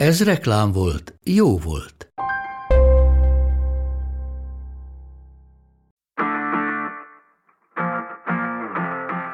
Ez 0.00 0.24
reklám 0.24 0.72
volt, 0.72 1.14
jó 1.24 1.58
volt. 1.58 2.12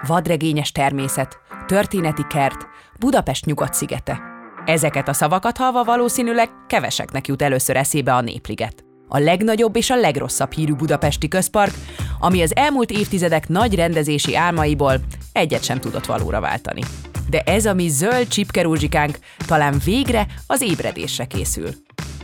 vadregényes 0.06 0.72
természet, 0.72 1.38
történeti 1.66 2.22
kert, 2.28 2.66
Budapest 2.98 3.44
nyugat-szigete. 3.44 4.20
Ezeket 4.64 5.08
a 5.08 5.12
szavakat 5.12 5.56
halva 5.56 5.84
valószínűleg 5.84 6.50
keveseknek 6.66 7.26
jut 7.26 7.42
először 7.42 7.76
eszébe 7.76 8.14
a 8.14 8.20
Népliget. 8.20 8.84
A 9.08 9.18
legnagyobb 9.18 9.76
és 9.76 9.90
a 9.90 9.96
legrosszabb 9.96 10.52
hírű 10.52 10.74
budapesti 10.74 11.28
közpark, 11.28 11.74
ami 12.18 12.42
az 12.42 12.56
elmúlt 12.56 12.90
évtizedek 12.90 13.48
nagy 13.48 13.74
rendezési 13.74 14.36
álmaiból 14.36 15.00
egyet 15.32 15.62
sem 15.64 15.78
tudott 15.78 16.06
valóra 16.06 16.40
váltani. 16.40 16.82
De 17.30 17.40
ez 17.40 17.66
a 17.66 17.74
mi 17.74 17.88
zöld 17.88 18.28
csipkerúzsikánk 18.28 19.18
talán 19.46 19.80
végre 19.84 20.26
az 20.46 20.62
ébredésre 20.62 21.24
készül. 21.24 21.68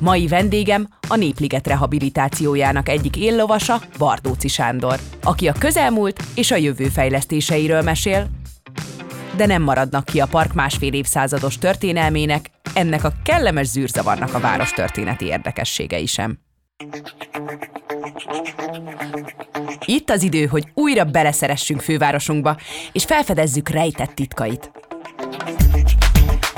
Mai 0.00 0.26
vendégem 0.26 0.88
a 1.08 1.16
Népliget 1.16 1.66
rehabilitációjának 1.66 2.88
egyik 2.88 3.16
éllovasa, 3.16 3.80
Bardóci 3.98 4.48
Sándor, 4.48 4.98
aki 5.22 5.48
a 5.48 5.52
közelmúlt 5.58 6.22
és 6.34 6.50
a 6.50 6.56
jövő 6.56 6.88
fejlesztéseiről 6.88 7.82
mesél, 7.82 8.28
de 9.36 9.46
nem 9.46 9.62
maradnak 9.62 10.04
ki 10.04 10.20
a 10.20 10.26
park 10.26 10.52
másfél 10.52 10.92
évszázados 10.92 11.58
történelmének, 11.58 12.50
ennek 12.74 13.04
a 13.04 13.12
kellemes 13.24 13.66
zűrzavarnak 13.66 14.34
a 14.34 14.40
város 14.40 14.70
történeti 14.70 15.24
érdekességei 15.24 16.06
sem. 16.06 16.38
Itt 19.84 20.10
az 20.10 20.22
idő, 20.22 20.46
hogy 20.46 20.64
újra 20.74 21.04
beleszeressünk 21.04 21.80
fővárosunkba, 21.80 22.56
és 22.92 23.04
felfedezzük 23.04 23.68
rejtett 23.68 24.14
titkait. 24.14 24.70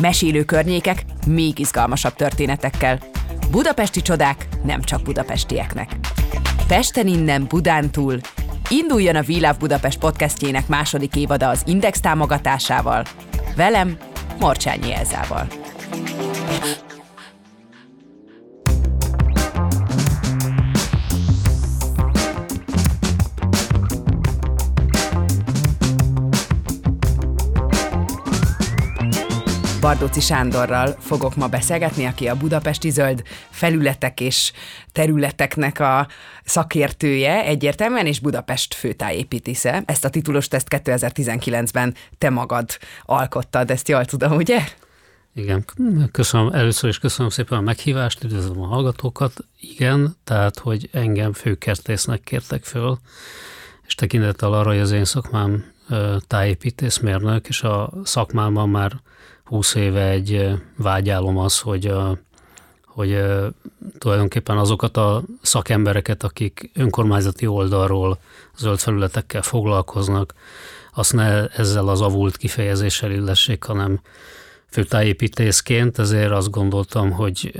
Mesélő 0.04 0.44
környékek 0.44 1.04
még 1.26 1.58
izgalmasabb 1.58 2.14
történetekkel, 2.14 2.98
Budapesti 3.50 4.02
csodák 4.02 4.48
nem 4.64 4.82
csak 4.82 5.02
budapestieknek. 5.02 5.96
Pesten 6.66 7.06
innen, 7.06 7.46
Budán 7.48 7.90
túl, 7.90 8.20
induljon 8.68 9.16
a 9.16 9.22
Love 9.26 9.56
Budapest 9.58 9.98
podcastjének 9.98 10.68
második 10.68 11.16
évada 11.16 11.48
az 11.48 11.62
Index 11.66 12.00
támogatásával. 12.00 13.04
Velem, 13.56 13.96
Morcsányi 14.40 14.94
Elzával. 14.94 15.46
Bardóci 29.84 30.20
Sándorral 30.20 30.96
fogok 31.00 31.36
ma 31.36 31.46
beszélgetni, 31.46 32.04
aki 32.04 32.28
a 32.28 32.36
budapesti 32.36 32.90
zöld 32.90 33.22
felületek 33.50 34.20
és 34.20 34.52
területeknek 34.92 35.80
a 35.80 36.08
szakértője 36.44 37.44
egyértelműen, 37.44 38.06
és 38.06 38.20
Budapest 38.20 38.74
főtájépítésze. 38.74 39.82
Ezt 39.86 40.04
a 40.04 40.08
titulost 40.08 40.54
ezt 40.54 40.66
2019-ben 40.70 41.94
te 42.18 42.30
magad 42.30 42.68
alkottad, 43.02 43.70
ezt 43.70 43.88
jól 43.88 44.04
tudom, 44.04 44.36
ugye? 44.36 44.58
Igen, 45.34 45.64
köszönöm, 46.12 46.52
először 46.52 46.88
is 46.88 46.98
köszönöm 46.98 47.30
szépen 47.30 47.58
a 47.58 47.62
meghívást, 47.62 48.24
üdvözlöm 48.24 48.62
a 48.62 48.66
hallgatókat. 48.66 49.32
Igen, 49.60 50.16
tehát, 50.24 50.58
hogy 50.58 50.88
engem 50.92 51.32
főkertésznek 51.32 52.20
kértek 52.20 52.64
föl, 52.64 52.98
és 53.86 53.94
tekintettel 53.94 54.52
arra, 54.52 54.68
hogy 54.70 54.80
az 54.80 54.90
én 54.90 55.04
szakmám 55.04 55.72
tájépítészmérnök, 56.26 57.48
és 57.48 57.62
a 57.62 57.92
szakmámban 58.04 58.68
már 58.68 58.92
20 59.44 59.74
éve 59.74 60.08
egy 60.08 60.50
vágyálom 60.76 61.38
az, 61.38 61.60
hogy, 61.60 61.92
hogy 62.86 63.22
tulajdonképpen 63.98 64.58
azokat 64.58 64.96
a 64.96 65.22
szakembereket, 65.42 66.22
akik 66.22 66.70
önkormányzati 66.74 67.46
oldalról 67.46 68.18
zöld 68.56 68.78
felületekkel 68.78 69.42
foglalkoznak, 69.42 70.34
azt 70.94 71.12
ne 71.12 71.46
ezzel 71.46 71.88
az 71.88 72.00
avult 72.00 72.36
kifejezéssel 72.36 73.10
illessék, 73.10 73.64
hanem 73.64 74.00
főtájépítészként, 74.74 75.98
ezért 75.98 76.30
azt 76.30 76.50
gondoltam, 76.50 77.10
hogy 77.10 77.52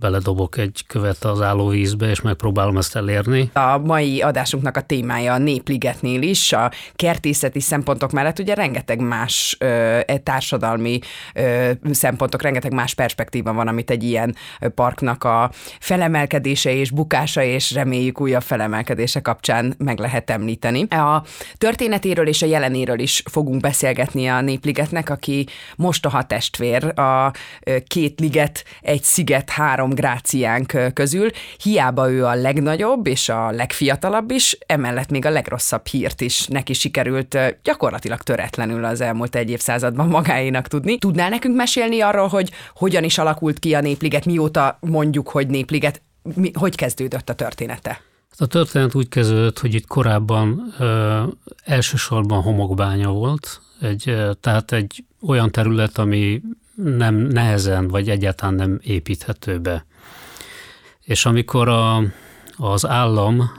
beledobok 0.00 0.56
egy 0.56 0.84
követ 0.86 1.24
az 1.24 1.40
állóvízbe, 1.40 2.10
és 2.10 2.20
megpróbálom 2.20 2.76
ezt 2.76 2.96
elérni. 2.96 3.50
A 3.52 3.78
mai 3.78 4.22
adásunknak 4.22 4.76
a 4.76 4.80
témája 4.80 5.32
a 5.32 5.38
Népligetnél 5.38 6.22
is, 6.22 6.52
a 6.52 6.70
kertészeti 6.94 7.60
szempontok 7.60 8.10
mellett 8.10 8.38
ugye 8.38 8.54
rengeteg 8.54 9.00
más 9.00 9.56
ö, 9.58 9.66
e 10.06 10.18
társadalmi 10.22 10.98
ö, 11.34 11.70
szempontok, 11.90 12.42
rengeteg 12.42 12.72
más 12.72 12.94
perspektíva 12.94 13.52
van, 13.52 13.68
amit 13.68 13.90
egy 13.90 14.02
ilyen 14.02 14.34
parknak 14.74 15.24
a 15.24 15.50
felemelkedése 15.80 16.74
és 16.74 16.90
bukása, 16.90 17.42
és 17.42 17.72
reméljük 17.72 18.20
újabb 18.20 18.42
felemelkedése 18.42 19.20
kapcsán 19.20 19.74
meg 19.78 19.98
lehet 19.98 20.30
említeni. 20.30 20.82
A 20.82 21.24
történetéről 21.58 22.28
és 22.28 22.42
a 22.42 22.46
jelenéről 22.46 22.98
is 22.98 23.22
fogunk 23.30 23.60
beszélgetni 23.60 24.26
a 24.26 24.40
Népligetnek, 24.40 25.10
aki 25.10 25.46
most 25.76 26.06
a 26.06 26.08
testvér 26.26 26.98
a 26.98 27.32
két 27.86 28.20
liget, 28.20 28.64
egy 28.80 29.02
sziget, 29.02 29.50
három 29.50 29.90
gráciánk 29.90 30.92
közül. 30.92 31.30
Hiába 31.62 32.10
ő 32.10 32.24
a 32.24 32.34
legnagyobb 32.34 33.06
és 33.06 33.28
a 33.28 33.50
legfiatalabb 33.50 34.30
is, 34.30 34.58
emellett 34.66 35.10
még 35.10 35.26
a 35.26 35.30
legrosszabb 35.30 35.86
hírt 35.86 36.20
is 36.20 36.46
neki 36.46 36.72
sikerült 36.72 37.38
gyakorlatilag 37.62 38.22
töretlenül 38.22 38.84
az 38.84 39.00
elmúlt 39.00 39.34
egy 39.36 39.50
évszázadban 39.50 40.08
magáénak 40.08 40.68
tudni. 40.68 40.98
Tudnál 40.98 41.28
nekünk 41.28 41.56
mesélni 41.56 42.00
arról, 42.00 42.28
hogy 42.28 42.50
hogyan 42.74 43.04
is 43.04 43.18
alakult 43.18 43.58
ki 43.58 43.74
a 43.74 43.80
Népliget, 43.80 44.24
mióta 44.24 44.78
mondjuk, 44.80 45.28
hogy 45.28 45.46
Népliget, 45.46 46.02
mi, 46.34 46.50
hogy 46.54 46.74
kezdődött 46.74 47.28
a 47.28 47.34
története? 47.34 48.00
A 48.38 48.46
történet 48.46 48.94
úgy 48.94 49.08
kezdődött, 49.08 49.58
hogy 49.58 49.74
itt 49.74 49.86
korábban 49.86 50.74
ö, 50.78 51.22
elsősorban 51.64 52.42
homokbánya 52.42 53.10
volt, 53.10 53.60
egy, 53.80 54.16
tehát 54.40 54.72
egy 54.72 55.04
olyan 55.26 55.50
terület, 55.50 55.98
ami 55.98 56.42
nem 56.74 57.14
nehezen, 57.14 57.88
vagy 57.88 58.10
egyáltalán 58.10 58.54
nem 58.54 58.78
építhető 58.82 59.58
be. 59.58 59.86
És 61.00 61.26
amikor 61.26 61.68
a, 61.68 62.02
az 62.56 62.86
állam 62.86 63.50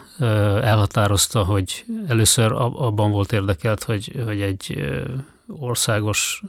elhatározta, 0.62 1.44
hogy 1.44 1.86
először 2.08 2.52
abban 2.52 3.12
volt 3.12 3.32
érdekelt, 3.32 3.84
hogy, 3.84 4.12
hogy 4.26 4.42
egy 4.42 4.84
országos 5.48 6.42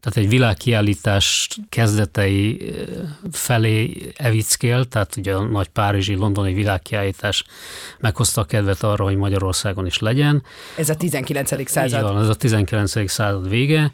tehát 0.00 0.18
egy 0.18 0.28
világkiállítás 0.28 1.48
kezdetei 1.68 2.72
felé 3.32 4.12
evickél, 4.16 4.84
tehát 4.84 5.16
ugye 5.16 5.34
a 5.34 5.44
nagy 5.44 5.68
párizsi, 5.68 6.14
londoni 6.14 6.52
világkiállítás 6.52 7.44
meghozta 7.98 8.40
a 8.40 8.44
kedvet 8.44 8.82
arra, 8.82 9.04
hogy 9.04 9.16
Magyarországon 9.16 9.86
is 9.86 9.98
legyen. 9.98 10.42
Ez 10.76 10.88
a 10.88 10.96
19. 10.96 11.68
század. 11.68 12.00
Így 12.00 12.06
van, 12.06 12.22
ez 12.22 12.28
a 12.28 12.34
19. 12.34 13.10
század 13.10 13.48
vége. 13.48 13.92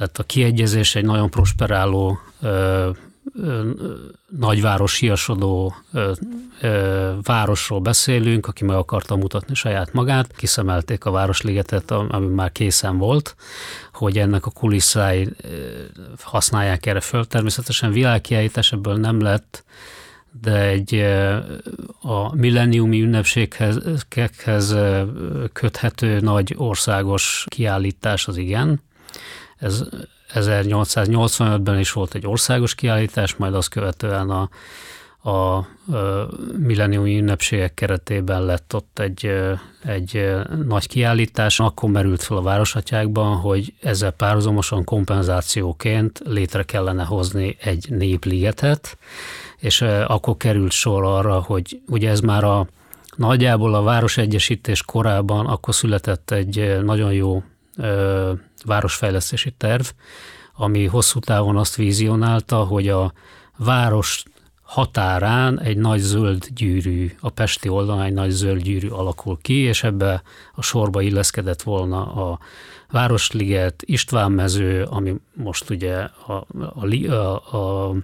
Tehát 0.00 0.18
a 0.18 0.22
kiegyezés 0.22 0.94
egy 0.94 1.04
nagyon 1.04 1.30
prosperáló 1.30 2.18
ö, 2.42 2.90
ö, 3.34 3.70
nagyváros 4.38 4.98
hiasodó 4.98 5.74
ö, 5.92 6.12
ö, 6.60 7.12
városról 7.22 7.80
beszélünk, 7.80 8.46
aki 8.46 8.64
meg 8.64 8.76
akarta 8.76 9.16
mutatni 9.16 9.54
saját 9.54 9.92
magát. 9.92 10.36
Kiszemelték 10.36 11.04
a 11.04 11.10
Városligetet, 11.10 11.90
ami 11.90 12.26
már 12.26 12.52
készen 12.52 12.98
volt, 12.98 13.36
hogy 13.92 14.18
ennek 14.18 14.46
a 14.46 14.50
kulisszái 14.50 15.28
használják 16.22 16.86
erre 16.86 17.00
föl. 17.00 17.26
Természetesen 17.26 17.92
világkiállítás 17.92 18.72
ebből 18.72 18.96
nem 18.96 19.20
lett, 19.20 19.64
de 20.42 20.60
egy 20.60 20.94
a 22.00 22.36
milleniumi 22.36 23.02
ünnepséghez 23.02 24.76
köthető 25.52 26.20
nagy 26.20 26.54
országos 26.56 27.46
kiállítás 27.48 28.28
az 28.28 28.36
igen. 28.36 28.80
Ez 29.60 29.84
1885-ben 30.34 31.78
is 31.78 31.92
volt 31.92 32.14
egy 32.14 32.26
országos 32.26 32.74
kiállítás, 32.74 33.36
majd 33.36 33.54
azt 33.54 33.68
követően 33.68 34.30
a, 34.30 34.48
a 35.30 35.66
milleniumi 36.58 37.18
ünnepségek 37.18 37.74
keretében 37.74 38.44
lett 38.44 38.74
ott 38.74 38.98
egy, 38.98 39.32
egy 39.84 40.34
nagy 40.66 40.88
kiállítás, 40.88 41.60
akkor 41.60 41.90
merült 41.90 42.22
fel 42.22 42.36
a 42.36 42.42
városatyákban, 42.42 43.36
hogy 43.36 43.74
ezzel 43.82 44.10
párhuzamosan 44.10 44.84
kompenzációként 44.84 46.20
létre 46.24 46.62
kellene 46.62 47.04
hozni 47.04 47.56
egy 47.60 47.86
népligetet, 47.90 48.98
és 49.58 49.82
akkor 50.06 50.36
került 50.36 50.72
sor 50.72 51.04
arra, 51.04 51.40
hogy 51.40 51.80
ugye 51.86 52.10
ez 52.10 52.20
már 52.20 52.44
a 52.44 52.66
nagyjából 53.16 53.74
a 53.74 53.82
városegyesítés 53.82 54.82
korában 54.82 55.46
akkor 55.46 55.74
született 55.74 56.30
egy 56.30 56.78
nagyon 56.82 57.12
jó 57.12 57.42
városfejlesztési 58.64 59.50
terv, 59.50 59.86
ami 60.54 60.86
hosszú 60.86 61.18
távon 61.18 61.56
azt 61.56 61.76
vízionálta, 61.76 62.56
hogy 62.56 62.88
a 62.88 63.12
város 63.56 64.22
határán 64.62 65.60
egy 65.60 65.76
nagy 65.76 66.00
zöld 66.00 66.46
gyűrű, 66.54 67.12
a 67.20 67.30
Pesti 67.30 67.68
oldalon 67.68 68.02
egy 68.02 68.12
nagy 68.12 68.30
zöld 68.30 68.62
gyűrű 68.62 68.88
alakul 68.88 69.38
ki, 69.42 69.54
és 69.54 69.82
ebbe 69.82 70.22
a 70.54 70.62
sorba 70.62 71.00
illeszkedett 71.00 71.62
volna 71.62 72.12
a 72.12 72.38
Városliget, 72.90 73.82
Istvánmező, 73.86 74.82
ami 74.82 75.14
most 75.34 75.70
ugye 75.70 75.96
a, 76.26 76.46
a, 76.58 76.84
a, 77.10 77.56
a, 77.56 77.94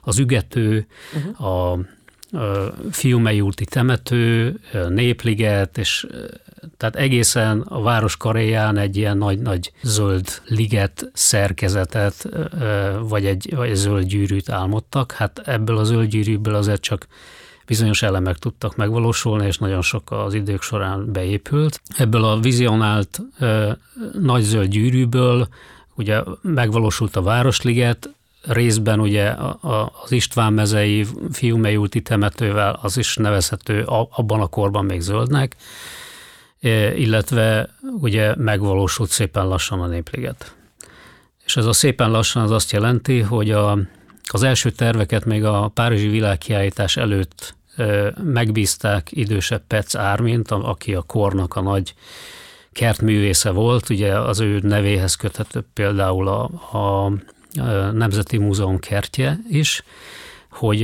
az 0.00 0.18
ügető, 0.18 0.86
uh-huh. 1.14 1.72
a 1.72 1.78
Fiumei 2.90 3.40
úti 3.40 3.64
temető, 3.64 4.60
Népliget, 4.88 5.78
és 5.78 6.06
tehát 6.76 6.96
egészen 6.96 7.60
a 7.60 7.82
város 7.82 8.16
karéján 8.16 8.76
egy 8.76 8.96
ilyen 8.96 9.18
nagy-nagy 9.18 9.72
zöld 9.82 10.26
liget 10.44 11.10
szerkezetet, 11.12 12.28
vagy 13.00 13.26
egy, 13.26 13.54
vagy 13.56 13.68
egy 13.68 13.74
zöld 13.74 14.06
gyűrűt 14.06 14.50
álmodtak. 14.50 15.12
Hát 15.12 15.38
ebből 15.44 15.78
a 15.78 15.84
zöld 15.84 16.08
gyűrűből 16.08 16.54
azért 16.54 16.80
csak 16.80 17.06
bizonyos 17.66 18.02
elemek 18.02 18.36
tudtak 18.36 18.76
megvalósulni, 18.76 19.46
és 19.46 19.58
nagyon 19.58 19.82
sok 19.82 20.10
az 20.10 20.34
idők 20.34 20.62
során 20.62 21.12
beépült. 21.12 21.80
Ebből 21.96 22.24
a 22.24 22.40
vizionált 22.40 23.20
nagy 24.12 24.42
zöld 24.42 24.68
gyűrűből 24.68 25.48
ugye 25.94 26.22
megvalósult 26.42 27.16
a 27.16 27.22
Városliget, 27.22 28.10
részben 28.42 29.00
ugye 29.00 29.34
az 30.02 30.12
István 30.12 30.52
mezei 30.52 31.06
Fiumei 31.32 31.76
úti 31.76 32.02
temetővel 32.02 32.78
az 32.82 32.96
is 32.96 33.16
nevezhető 33.16 33.82
abban 34.10 34.40
a 34.40 34.46
korban 34.46 34.84
még 34.84 35.00
zöldnek, 35.00 35.56
illetve 36.96 37.68
ugye 38.00 38.34
megvalósult 38.36 39.10
szépen 39.10 39.46
lassan 39.48 39.80
a 39.80 39.86
népliget. 39.86 40.54
És 41.44 41.56
ez 41.56 41.64
a 41.64 41.72
szépen 41.72 42.10
lassan 42.10 42.42
az 42.42 42.50
azt 42.50 42.72
jelenti, 42.72 43.20
hogy 43.20 43.50
a, 43.50 43.78
az 44.28 44.42
első 44.42 44.70
terveket 44.70 45.24
még 45.24 45.44
a 45.44 45.70
Párizsi 45.74 46.08
világkiállítás 46.08 46.96
előtt 46.96 47.54
megbízták 48.22 49.08
idősebb 49.10 49.62
Petz 49.66 49.96
Ármint, 49.96 50.50
aki 50.50 50.94
a 50.94 51.02
kornak 51.02 51.56
a 51.56 51.60
nagy 51.60 51.94
kertművésze 52.72 53.50
volt, 53.50 53.90
ugye 53.90 54.18
az 54.18 54.40
ő 54.40 54.58
nevéhez 54.62 55.14
köthető 55.14 55.64
például 55.72 56.28
a, 56.28 56.42
a 56.78 57.12
Nemzeti 57.92 58.38
Múzeum 58.38 58.78
kertje 58.78 59.38
is, 59.48 59.82
hogy 60.50 60.82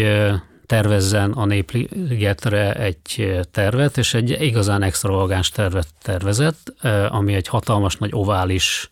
tervezzen 0.73 1.33
a 1.33 1.45
Népligetre 1.45 2.75
egy 2.75 3.39
tervet, 3.51 3.99
és 3.99 4.15
egy 4.15 4.31
igazán 4.31 4.83
extravagáns 4.83 5.49
tervet 5.49 5.87
tervezett, 6.03 6.75
ami 7.09 7.35
egy 7.35 7.49
hatalmas 7.49 7.97
nagy 7.97 8.11
ovális 8.13 8.91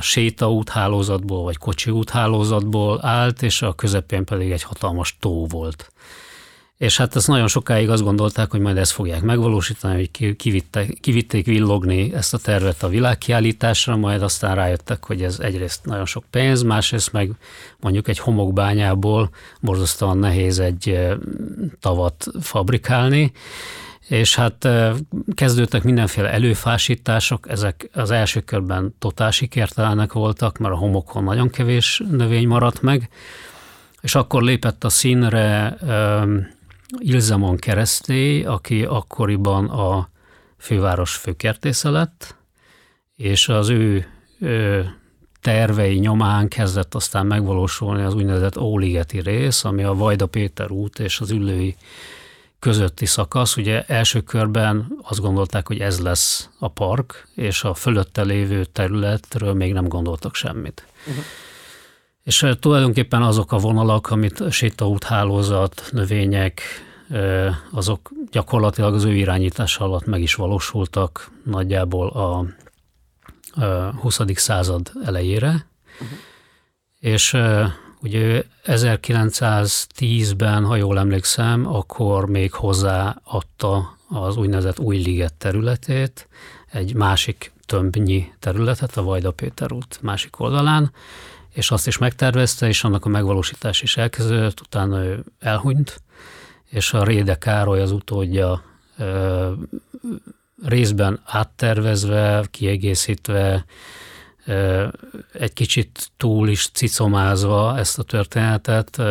sétaúthálózatból 0.00 1.42
vagy 1.42 1.56
kocsi 1.56 1.90
úthálózatból 1.90 3.06
állt, 3.06 3.42
és 3.42 3.62
a 3.62 3.72
közepén 3.72 4.24
pedig 4.24 4.50
egy 4.50 4.62
hatalmas 4.62 5.16
tó 5.20 5.46
volt. 5.46 5.92
És 6.80 6.96
hát 6.96 7.16
ezt 7.16 7.26
nagyon 7.26 7.48
sokáig 7.48 7.90
azt 7.90 8.02
gondolták, 8.02 8.50
hogy 8.50 8.60
majd 8.60 8.76
ezt 8.76 8.92
fogják 8.92 9.22
megvalósítani, 9.22 9.94
hogy 9.94 10.36
kivittek, 10.36 10.98
kivitték 11.00 11.46
villogni 11.46 12.14
ezt 12.14 12.34
a 12.34 12.38
tervet 12.38 12.82
a 12.82 12.88
világkiállításra, 12.88 13.96
majd 13.96 14.22
aztán 14.22 14.54
rájöttek, 14.54 15.04
hogy 15.04 15.22
ez 15.22 15.38
egyrészt 15.38 15.84
nagyon 15.84 16.06
sok 16.06 16.24
pénz, 16.30 16.62
másrészt 16.62 17.12
meg 17.12 17.30
mondjuk 17.80 18.08
egy 18.08 18.18
homokbányából 18.18 19.30
borzasztóan 19.60 20.18
nehéz 20.18 20.58
egy 20.58 20.98
tavat 21.80 22.26
fabrikálni, 22.40 23.32
és 24.08 24.34
hát 24.34 24.68
kezdődtek 25.34 25.82
mindenféle 25.82 26.30
előfásítások, 26.30 27.48
ezek 27.48 27.90
az 27.92 28.10
első 28.10 28.40
körben 28.40 28.94
totál 28.98 29.30
sikertelenek 29.30 30.12
voltak, 30.12 30.58
mert 30.58 30.74
a 30.74 30.78
homokon 30.78 31.24
nagyon 31.24 31.50
kevés 31.50 32.02
növény 32.10 32.46
maradt 32.46 32.82
meg, 32.82 33.08
és 34.00 34.14
akkor 34.14 34.42
lépett 34.42 34.84
a 34.84 34.88
színre 34.88 35.76
Ilzamon 36.98 37.56
keresztély, 37.56 38.44
aki 38.44 38.84
akkoriban 38.84 39.68
a 39.68 40.08
főváros 40.58 41.14
főkertésze 41.14 41.90
lett, 41.90 42.36
és 43.16 43.48
az 43.48 43.68
ő, 43.68 44.06
tervei 45.40 45.98
nyomán 45.98 46.48
kezdett 46.48 46.94
aztán 46.94 47.26
megvalósulni 47.26 48.02
az 48.02 48.14
úgynevezett 48.14 48.58
Óligeti 48.58 49.20
rész, 49.20 49.64
ami 49.64 49.82
a 49.82 49.94
Vajda 49.94 50.26
Péter 50.26 50.70
út 50.70 50.98
és 50.98 51.20
az 51.20 51.30
Üllői 51.30 51.76
közötti 52.58 53.06
szakasz. 53.06 53.56
Ugye 53.56 53.84
első 53.86 54.20
körben 54.20 54.96
azt 55.02 55.20
gondolták, 55.20 55.66
hogy 55.66 55.78
ez 55.78 56.00
lesz 56.00 56.48
a 56.58 56.68
park, 56.68 57.28
és 57.34 57.64
a 57.64 57.74
fölötte 57.74 58.22
lévő 58.22 58.64
területről 58.64 59.54
még 59.54 59.72
nem 59.72 59.88
gondoltak 59.88 60.34
semmit. 60.34 60.86
Uh-huh. 61.06 61.24
És 62.24 62.46
tulajdonképpen 62.60 63.22
azok 63.22 63.52
a 63.52 63.58
vonalak, 63.58 64.10
amit 64.10 64.50
sétaút 64.50 65.04
hálózat, 65.04 65.88
növények, 65.92 66.60
azok 67.70 68.10
gyakorlatilag 68.30 68.94
az 68.94 69.04
ő 69.04 69.14
irányítás 69.14 69.78
alatt 69.78 70.06
meg 70.06 70.22
is 70.22 70.34
valósultak 70.34 71.30
nagyjából 71.44 72.08
a 72.08 72.44
20. 74.00 74.20
század 74.34 74.92
elejére. 75.04 75.66
Uh-huh. 76.00 76.18
És 76.98 77.36
ugye 78.02 78.44
1910-ben, 78.64 80.64
ha 80.64 80.76
jól 80.76 80.98
emlékszem, 80.98 81.66
akkor 81.66 82.26
még 82.26 82.52
hozzáadta 82.52 83.96
az 84.08 84.36
úgynevezett 84.36 84.78
új 84.78 84.96
liget 84.96 85.34
területét, 85.34 86.28
egy 86.70 86.94
másik 86.94 87.52
tömbnyi 87.66 88.32
területet, 88.38 88.96
a 88.96 89.02
Vajda 89.02 89.30
Péter 89.30 89.72
út 89.72 89.98
másik 90.02 90.40
oldalán, 90.40 90.92
és 91.52 91.70
azt 91.70 91.86
is 91.86 91.98
megtervezte, 91.98 92.66
és 92.66 92.84
annak 92.84 93.04
a 93.04 93.08
megvalósítás 93.08 93.82
is 93.82 93.96
elkezdődött, 93.96 94.60
utána 94.60 95.04
ő 95.04 95.24
elhunyt, 95.38 96.02
és 96.64 96.92
a 96.92 97.04
Réde 97.04 97.34
Károly 97.34 97.80
az 97.80 97.92
utódja 97.92 98.62
részben 100.64 101.20
áttervezve, 101.24 102.46
kiegészítve, 102.50 103.64
egy 105.32 105.52
kicsit 105.52 106.10
túl 106.16 106.48
is 106.48 106.68
cicomázva 106.72 107.78
ezt 107.78 107.98
a 107.98 108.02
történetet, 108.02 109.02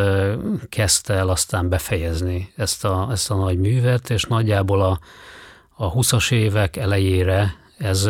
kezdte 0.69 1.13
el 1.13 1.29
aztán 1.29 1.69
befejezni 1.69 2.53
ezt 2.55 2.85
a, 2.85 3.07
ezt 3.11 3.31
a 3.31 3.35
nagy 3.35 3.57
művet, 3.57 4.09
és 4.09 4.23
nagyjából 4.23 4.81
a, 4.81 4.99
a 5.75 5.93
20-as 5.93 6.31
évek 6.31 6.75
elejére 6.75 7.55
ez 7.77 8.09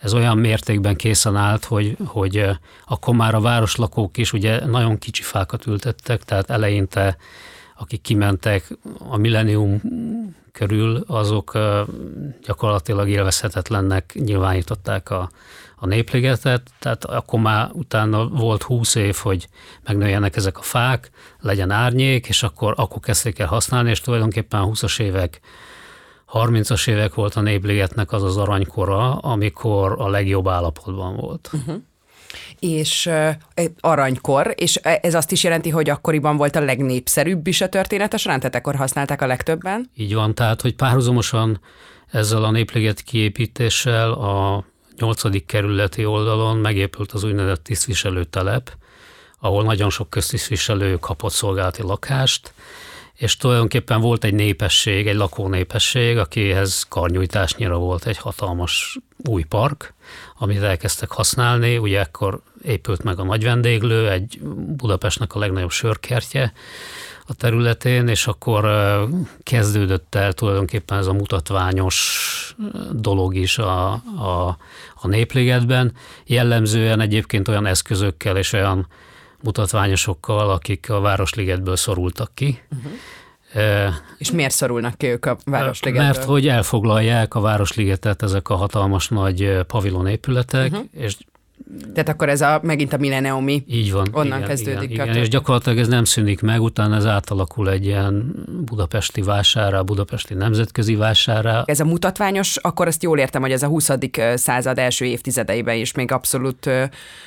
ez 0.00 0.14
olyan 0.14 0.38
mértékben 0.38 0.96
készen 0.96 1.36
állt, 1.36 1.64
hogy, 1.64 1.96
hogy 2.04 2.44
akkor 2.86 3.14
már 3.14 3.34
a 3.34 3.40
városlakók 3.40 4.16
is 4.16 4.32
ugye 4.32 4.66
nagyon 4.66 4.98
kicsi 4.98 5.22
fákat 5.22 5.66
ültettek, 5.66 6.22
tehát 6.24 6.50
eleinte 6.50 7.16
akik 7.80 8.00
kimentek 8.00 8.78
a 9.08 9.16
millennium 9.16 9.80
körül, 10.52 11.04
azok 11.06 11.58
gyakorlatilag 12.42 13.08
élvezhetetlennek 13.08 14.12
nyilvánították 14.14 15.10
a, 15.10 15.30
a 15.76 15.86
népligetet, 15.86 16.70
tehát 16.78 17.04
akkor 17.04 17.40
már 17.40 17.70
utána 17.72 18.28
volt 18.28 18.62
húsz 18.62 18.94
év, 18.94 19.16
hogy 19.16 19.48
megnőjenek 19.84 20.36
ezek 20.36 20.58
a 20.58 20.62
fák, 20.62 21.10
legyen 21.40 21.70
árnyék, 21.70 22.28
és 22.28 22.42
akkor, 22.42 22.74
akkor 22.76 23.00
kezdték 23.00 23.38
el 23.38 23.46
használni, 23.46 23.90
és 23.90 24.00
tulajdonképpen 24.00 24.60
a 24.60 24.66
20-as 24.66 25.00
évek 25.00 25.40
30-as 26.32 26.88
évek 26.88 27.14
volt 27.14 27.34
a 27.34 27.40
Népligetnek 27.40 28.12
az 28.12 28.22
az 28.22 28.36
aranykora, 28.36 29.14
amikor 29.14 29.94
a 29.98 30.08
legjobb 30.08 30.48
állapotban 30.48 31.16
volt. 31.16 31.50
Uh-huh. 31.52 31.82
És 32.58 33.06
uh, 33.06 33.34
aranykor, 33.80 34.54
és 34.56 34.76
ez 34.76 35.14
azt 35.14 35.32
is 35.32 35.44
jelenti, 35.44 35.70
hogy 35.70 35.90
akkoriban 35.90 36.36
volt 36.36 36.56
a 36.56 36.60
legnépszerűbb 36.60 37.46
is 37.46 37.60
a 37.60 37.68
történet 37.68 38.18
során, 38.18 38.38
tehát 38.38 38.54
akkor 38.54 38.74
használták 38.74 39.22
a 39.22 39.26
legtöbben? 39.26 39.90
Így 39.96 40.14
van, 40.14 40.34
tehát 40.34 40.60
hogy 40.60 40.74
párhuzamosan 40.74 41.60
ezzel 42.10 42.44
a 42.44 42.50
Népliget 42.50 43.00
kiépítéssel 43.00 44.12
a 44.12 44.64
8. 44.96 45.46
kerületi 45.46 46.04
oldalon 46.04 46.56
megépült 46.56 47.12
az 47.12 47.24
úgynevezett 47.24 47.64
tisztviselőtelep, 47.64 48.72
ahol 49.38 49.64
nagyon 49.64 49.90
sok 49.90 50.10
köztisztviselő 50.10 50.96
kapott 50.96 51.32
szolgálati 51.32 51.82
lakást, 51.82 52.52
és 53.20 53.36
tulajdonképpen 53.36 54.00
volt 54.00 54.24
egy 54.24 54.34
népesség, 54.34 55.06
egy 55.06 55.14
lakónépesség, 55.14 56.18
akihez 56.18 56.86
karnyújtásnyira 56.88 57.78
volt 57.78 58.06
egy 58.06 58.16
hatalmas 58.18 58.98
új 59.16 59.42
park, 59.42 59.94
amit 60.38 60.62
elkezdtek 60.62 61.10
használni. 61.10 61.78
Ugye 61.78 62.00
ekkor 62.00 62.40
épült 62.64 63.02
meg 63.02 63.18
a 63.18 63.24
nagy 63.24 63.44
vendéglő, 63.44 64.10
egy 64.10 64.38
Budapestnek 64.76 65.34
a 65.34 65.38
legnagyobb 65.38 65.70
sörkertje, 65.70 66.52
a 67.26 67.34
területén, 67.34 68.08
és 68.08 68.26
akkor 68.26 68.64
kezdődött 69.42 70.14
el 70.14 70.32
tulajdonképpen 70.32 70.98
ez 70.98 71.06
a 71.06 71.12
mutatványos 71.12 72.56
dolog 72.92 73.34
is 73.34 73.58
a, 73.58 73.92
a, 74.16 74.56
a 74.94 75.08
Népligetben. 75.08 75.92
Jellemzően 76.24 77.00
egyébként 77.00 77.48
olyan 77.48 77.66
eszközökkel 77.66 78.36
és 78.36 78.52
olyan 78.52 78.86
mutatványosokkal, 79.42 80.50
akik 80.50 80.90
a 80.90 81.00
Városligetből 81.00 81.76
szorultak 81.76 82.30
ki. 82.34 82.62
Uh-huh. 82.70 82.92
És 84.18 84.30
miért 84.30 84.52
szorulnak 84.52 84.98
ki 84.98 85.06
ők 85.06 85.26
a 85.26 85.36
Városligetből? 85.44 86.06
Mert 86.06 86.24
hogy 86.24 86.48
elfoglalják 86.48 87.34
a 87.34 87.40
Városligetet 87.40 88.22
ezek 88.22 88.48
a 88.48 88.54
hatalmas 88.54 89.08
nagy 89.08 89.60
pavilonépületek, 89.66 90.72
uh-huh. 90.72 90.86
és 90.92 91.16
tehát 91.92 92.08
akkor 92.08 92.28
ez 92.28 92.40
a, 92.40 92.60
megint 92.62 92.92
a 92.92 92.96
milleniumi 92.96 93.64
Így 93.66 93.92
van. 93.92 94.08
onnan 94.12 94.36
igen, 94.36 94.48
kezdődik. 94.48 94.90
Igen, 94.90 95.08
igen, 95.08 95.18
és 95.18 95.28
gyakorlatilag 95.28 95.78
ez 95.78 95.88
nem 95.88 96.04
szűnik 96.04 96.40
meg, 96.40 96.62
utána 96.62 96.96
ez 96.96 97.06
átalakul 97.06 97.70
egy 97.70 97.84
ilyen 97.84 98.34
budapesti 98.64 99.22
vásárra, 99.22 99.82
budapesti 99.82 100.34
nemzetközi 100.34 100.94
vásárra. 100.94 101.62
Ez 101.66 101.80
a 101.80 101.84
mutatványos, 101.84 102.56
akkor 102.56 102.86
azt 102.86 103.02
jól 103.02 103.18
értem, 103.18 103.40
hogy 103.40 103.52
ez 103.52 103.62
a 103.62 103.66
20. 103.66 103.90
század 104.34 104.78
első 104.78 105.04
évtizedeiben 105.04 105.76
is 105.76 105.92
még 105.92 106.12
abszolút 106.12 106.70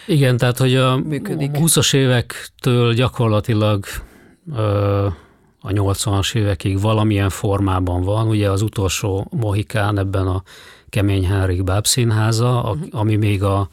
Igen, 0.07 0.37
tehát 0.37 0.57
hogy 0.57 0.75
a 0.75 0.97
működik. 0.97 1.51
20-as 1.53 1.95
évektől 1.95 2.93
gyakorlatilag 2.93 3.85
a 5.61 5.69
80-as 5.69 6.35
évekig 6.35 6.81
valamilyen 6.81 7.29
formában 7.29 8.03
van. 8.03 8.27
Ugye 8.27 8.49
az 8.49 8.61
utolsó 8.61 9.27
Mohikán 9.29 9.97
ebben 9.97 10.27
a 10.27 10.43
Kemény 10.89 11.27
Henrik 11.27 11.63
Bábszínháza, 11.63 12.59
uh-huh. 12.59 12.87
ami 12.91 13.15
még 13.15 13.43
a 13.43 13.69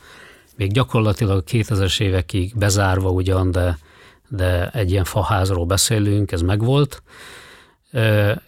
még 0.60 0.72
gyakorlatilag 0.72 1.44
2000-es 1.46 2.00
évekig 2.00 2.52
bezárva 2.56 3.10
ugyan, 3.10 3.50
de, 3.50 3.78
de 4.28 4.70
egy 4.70 4.90
ilyen 4.90 5.04
faházról 5.04 5.64
beszélünk, 5.64 6.32
ez 6.32 6.40
megvolt, 6.40 7.02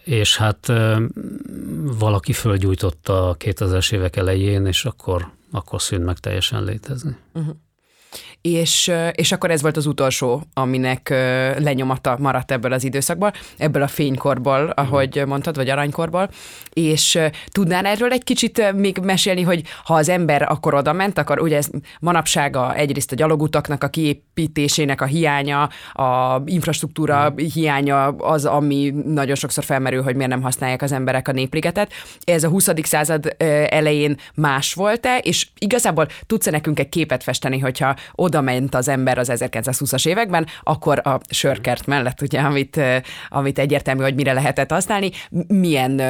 és 0.03 0.37
hát 0.37 0.71
valaki 1.99 2.33
fölgyújtotta 2.33 3.29
a 3.29 3.37
2000-es 3.37 3.93
évek 3.93 4.15
elején, 4.15 4.65
és 4.65 4.85
akkor, 4.85 5.31
akkor 5.51 5.81
szűnt 5.81 6.05
meg 6.05 6.17
teljesen 6.17 6.63
létezni. 6.63 7.15
Uh-huh 7.33 7.55
és, 8.43 8.91
és 9.11 9.31
akkor 9.31 9.51
ez 9.51 9.61
volt 9.61 9.77
az 9.77 9.85
utolsó, 9.85 10.43
aminek 10.53 11.09
lenyomata 11.57 12.17
maradt 12.19 12.51
ebből 12.51 12.73
az 12.73 12.83
időszakból, 12.83 13.33
ebből 13.57 13.81
a 13.81 13.87
fénykorból, 13.87 14.69
ahogy 14.69 15.23
mondtad, 15.25 15.55
vagy 15.55 15.69
aranykorból, 15.69 16.29
és 16.73 17.19
tudnál 17.51 17.85
erről 17.85 18.11
egy 18.11 18.23
kicsit 18.23 18.73
még 18.73 18.97
mesélni, 18.97 19.41
hogy 19.41 19.63
ha 19.83 19.93
az 19.93 20.09
ember 20.09 20.41
akkor 20.41 20.73
oda 20.73 20.93
ment, 20.93 21.17
akkor 21.17 21.41
ugye 21.41 21.57
ez 21.57 21.69
manapsága 21.99 22.75
egyrészt 22.75 23.11
a 23.11 23.15
gyalogutaknak 23.15 23.83
a 23.83 23.87
kiépítésének 23.87 25.01
a 25.01 25.05
hiánya, 25.05 25.69
a 25.93 26.41
infrastruktúra 26.45 27.33
hiánya 27.53 28.05
az, 28.05 28.45
ami 28.45 28.93
nagyon 29.05 29.35
sokszor 29.35 29.63
felmerül, 29.63 30.03
hogy 30.03 30.15
miért 30.15 30.31
nem 30.31 30.41
használják 30.41 30.81
az 30.81 30.91
emberek 30.91 31.27
a 31.27 31.31
népligetet. 31.31 31.91
Ez 32.23 32.43
a 32.43 32.49
20. 32.49 32.69
század 32.81 33.35
elején 33.69 34.17
más 34.35 34.73
volt-e, 34.73 35.17
és 35.17 35.47
igazából 35.59 36.07
tudsz-e 36.27 36.51
nekünk 36.51 36.79
egy 36.79 36.89
képet 36.89 37.23
festeni, 37.23 37.59
hogyha 37.59 37.95
oda 38.11 38.32
ment 38.41 38.75
az 38.75 38.87
ember 38.87 39.17
az 39.17 39.31
1920-as 39.33 40.07
években, 40.07 40.47
akkor 40.63 41.01
a 41.07 41.19
sörkert 41.29 41.85
mellett, 41.85 42.21
ugye, 42.21 42.39
amit, 42.39 42.79
amit 43.29 43.59
egyértelmű, 43.59 44.01
hogy 44.01 44.15
mire 44.15 44.33
lehetett 44.33 44.71
használni, 44.71 45.11
milyen 45.47 46.01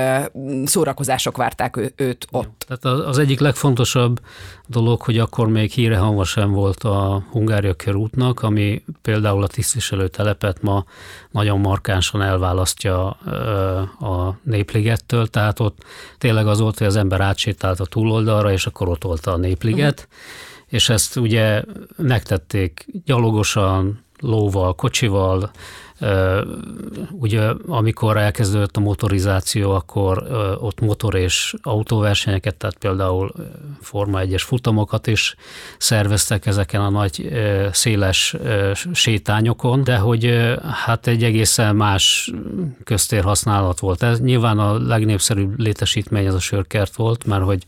szórakozások 0.66 1.38
várták 1.38 1.78
ő, 1.78 1.94
őt 1.96 2.28
ott. 2.32 2.66
Tehát 2.68 3.00
az 3.00 3.18
egyik 3.18 3.40
legfontosabb 3.40 4.20
dolog, 4.68 5.02
hogy 5.02 5.20
akkor 5.20 5.48
még 5.48 5.72
híre 5.72 5.98
hanva 5.98 6.24
sem 6.24 6.52
volt 6.52 6.84
a 6.84 7.24
Hungária 7.32 7.74
körútnak, 7.74 8.42
ami 8.42 8.84
például 9.02 9.44
a 9.44 9.48
tisztviselő 9.48 10.08
telepet 10.08 10.62
ma 10.62 10.86
nagyon 11.32 11.60
markánsan 11.60 12.22
elválasztja 12.22 13.10
a 14.00 14.38
népligettől, 14.44 15.28
tehát 15.28 15.60
ott 15.60 15.78
tényleg 16.18 16.48
az 16.48 16.60
volt, 16.60 16.78
hogy 16.78 16.88
az 16.88 16.96
ember 16.96 17.22
átsétált 17.22 17.80
a 17.80 17.86
túloldalra, 17.86 18.52
és 18.52 18.66
akkor 18.66 18.90
ott 18.90 19.04
volt 19.04 19.26
a 19.26 19.38
népliget, 19.38 20.08
uh-huh 20.10 20.52
és 20.74 20.90
ezt 20.90 21.16
ugye 21.16 21.64
megtették 21.98 22.86
gyalogosan, 23.06 24.04
lóval, 24.20 24.76
kocsival, 24.76 25.52
Ugye 27.12 27.42
amikor 27.68 28.18
elkezdődött 28.18 28.78
a 28.78 28.80
motorizáció, 28.80 29.72
akkor 29.72 30.28
ott 30.62 30.80
motor 30.80 31.16
és 31.16 31.54
autóversenyeket, 31.62 32.56
tehát 32.56 32.78
például 32.78 33.32
Forma 33.82 34.20
1-es 34.22 34.42
futamokat 34.46 35.08
is 35.08 35.36
szerveztek 35.78 36.46
ezeken 36.46 36.82
a 36.82 36.90
nagy 36.90 37.30
széles 37.72 38.36
sétányokon, 38.94 39.84
de 39.84 39.98
hogy 39.98 40.54
hát 40.86 41.08
egy 41.08 41.24
egészen 41.24 41.76
más 41.76 42.32
köztér 42.84 43.24
használat 43.24 43.80
volt. 43.80 44.04
Ez 44.04 44.20
nyilván 44.20 44.60
a 44.60 44.78
legnépszerűbb 44.78 45.60
létesítmény 45.60 46.26
ez 46.26 46.34
a 46.34 46.40
sörkert 46.40 46.96
volt, 46.96 47.26
mert 47.26 47.44
hogy 47.44 47.66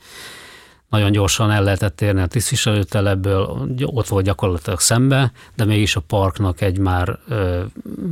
nagyon 0.95 1.11
gyorsan 1.11 1.51
el 1.51 1.63
lehetett 1.63 2.01
érni 2.01 2.21
a 2.21 2.25
tisztviselőtelebből, 2.25 3.57
ott 3.85 4.07
volt 4.07 4.25
gyakorlatilag 4.25 4.79
szembe, 4.79 5.31
de 5.55 5.65
mégis 5.65 5.95
a 5.95 5.99
parknak 5.99 6.61
egy 6.61 6.77
már 6.77 7.19
ö, 7.27 7.61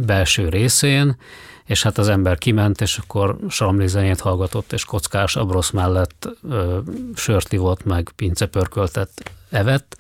belső 0.06 0.50
részén, 0.50 1.18
és 1.66 1.84
hát 1.84 1.98
az 1.98 2.08
ember 2.08 2.38
kiment, 2.38 2.82
és 2.82 2.98
akkor 2.98 3.38
saramlizenét 3.50 4.20
hallgatott, 4.20 4.74
és 4.74 4.86
kockás 4.86 5.36
abrosz 5.36 5.70
mellett 5.70 6.30
ö, 6.50 6.78
sört 7.16 7.54
ivott, 7.54 7.86
meg 7.86 8.12
pincepörköltet 8.16 9.10
evett. 9.50 9.98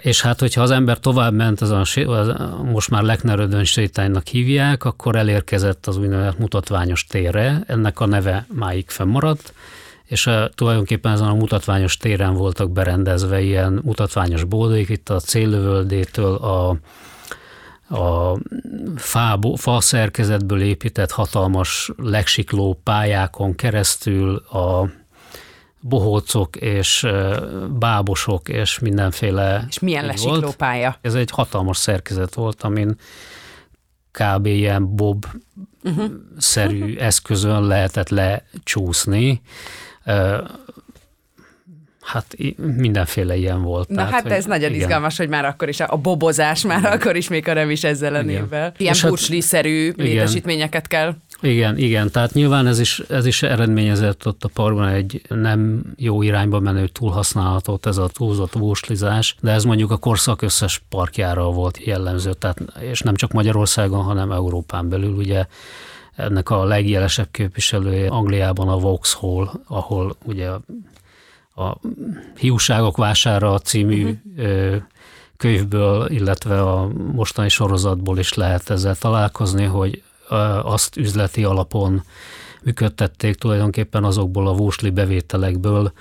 És 0.00 0.22
hát, 0.22 0.40
hogyha 0.40 0.62
az 0.62 0.70
ember 0.70 0.98
tovább 0.98 1.34
ment, 1.34 1.60
azon, 1.60 1.80
az, 2.06 2.32
most 2.64 2.90
már 2.90 3.02
Leknerödön 3.02 3.64
sétánynak 3.64 4.26
hívják, 4.26 4.84
akkor 4.84 5.16
elérkezett 5.16 5.86
az 5.86 5.96
úgynevezett 5.96 6.38
mutatványos 6.38 7.06
térre, 7.06 7.62
ennek 7.66 8.00
a 8.00 8.06
neve 8.06 8.46
máig 8.54 8.88
fennmaradt, 8.88 9.52
és 10.08 10.26
a, 10.26 10.50
tulajdonképpen 10.54 11.12
ezen 11.12 11.28
a 11.28 11.34
mutatványos 11.34 11.96
téren 11.96 12.34
voltak 12.34 12.70
berendezve 12.70 13.40
ilyen 13.40 13.80
mutatványos 13.84 14.44
bódék, 14.44 14.88
itt 14.88 15.08
a 15.08 15.20
céllövöldétől 15.20 16.34
a, 16.34 16.68
a 17.94 18.38
fa, 18.96 19.38
fa 19.56 19.80
szerkezetből 19.80 20.60
épített 20.60 21.10
hatalmas 21.10 21.90
legsikló 21.96 22.80
pályákon 22.84 23.54
keresztül 23.54 24.36
a 24.36 24.90
bohócok 25.80 26.56
és 26.56 27.06
bábosok 27.78 28.48
és 28.48 28.78
mindenféle. 28.78 29.64
És 29.68 29.78
milyen 29.78 30.06
lesikló 30.06 30.50
pálya? 30.56 30.96
Ez 31.00 31.14
egy 31.14 31.30
hatalmas 31.30 31.76
szerkezet 31.76 32.34
volt, 32.34 32.62
amin 32.62 32.96
kb. 34.10 34.46
ilyen 34.46 34.96
bob 34.96 35.26
uh-huh. 35.84 36.10
szerű 36.38 36.96
eszközön 37.08 37.62
lehetett 37.62 38.08
lecsúszni, 38.08 39.40
Hát 42.08 42.36
mindenféle 42.76 43.36
ilyen 43.36 43.62
volt. 43.62 43.88
Na 43.88 43.94
tehát, 43.94 44.12
hát 44.12 44.26
ez 44.26 44.44
nagyon 44.44 44.68
igen. 44.68 44.80
izgalmas, 44.80 45.16
hogy 45.16 45.28
már 45.28 45.44
akkor 45.44 45.68
is 45.68 45.80
a, 45.80 45.86
a 45.88 45.96
bobozás 45.96 46.62
már 46.62 46.78
igen. 46.78 46.92
akkor 46.92 47.16
is 47.16 47.28
még 47.28 47.44
nem 47.44 47.70
is 47.70 47.84
ezzel 47.84 48.14
a 48.14 48.22
névvel. 48.22 48.72
Ilyen 48.76 48.94
burcsli-szerű 49.02 49.86
hát, 49.86 49.96
létesítményeket 49.96 50.86
kell. 50.86 51.14
Igen, 51.40 51.78
igen, 51.78 52.10
tehát 52.10 52.32
nyilván 52.32 52.66
ez 52.66 52.78
is, 52.78 53.02
ez 53.08 53.26
is 53.26 53.42
eredményezett 53.42 54.26
ott 54.26 54.44
a 54.44 54.48
parkban 54.54 54.88
egy 54.88 55.22
nem 55.28 55.82
jó 55.96 56.22
irányba 56.22 56.60
menő 56.60 56.86
túlhasználatot, 56.86 57.86
ez 57.86 57.96
a 57.96 58.08
túlzott 58.08 58.52
vúslizás, 58.52 59.36
de 59.40 59.50
ez 59.50 59.64
mondjuk 59.64 59.90
a 59.90 59.96
korszak 59.96 60.42
összes 60.42 60.82
parkjára 60.88 61.50
volt 61.50 61.84
jellemző, 61.84 62.32
tehát, 62.32 62.62
és 62.80 63.00
nem 63.00 63.14
csak 63.14 63.32
Magyarországon, 63.32 64.02
hanem 64.02 64.32
Európán 64.32 64.88
belül, 64.88 65.12
ugye 65.12 65.46
ennek 66.18 66.50
a 66.50 66.64
legjelesebb 66.64 67.28
képviselője 67.30 68.08
Angliában 68.08 68.68
a 68.68 68.78
Vauxhall, 68.78 69.50
ahol 69.66 70.16
ugye 70.24 70.48
a 71.54 71.76
Hiúságok 72.36 72.96
vására 72.96 73.58
című 73.58 74.18
uh-huh. 74.36 74.82
könyvből, 75.36 76.10
illetve 76.10 76.62
a 76.62 76.88
mostani 77.12 77.48
sorozatból 77.48 78.18
is 78.18 78.34
lehet 78.34 78.70
ezzel 78.70 78.96
találkozni, 78.96 79.64
hogy 79.64 80.02
azt 80.62 80.96
üzleti 80.96 81.44
alapon 81.44 82.02
működtették 82.62 83.34
tulajdonképpen 83.34 84.04
azokból 84.04 84.48
a 84.48 84.54
vúsli 84.54 84.90
bevételekből 84.90 85.92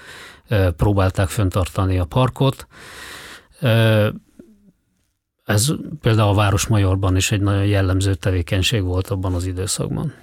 próbálták 0.78 1.28
föntartani 1.28 1.98
a 2.00 2.06
parkot. 2.06 2.68
Ez 5.48 5.68
például 6.02 6.30
a 6.30 6.34
Városmajorban 6.34 7.16
is 7.16 7.32
egy 7.32 7.42
nagyon 7.42 7.66
jellemző 7.66 8.14
tevékenység 8.14 8.84
volt 8.84 9.08
abban 9.08 9.34
az 9.34 9.46
időszakban. 9.46 10.14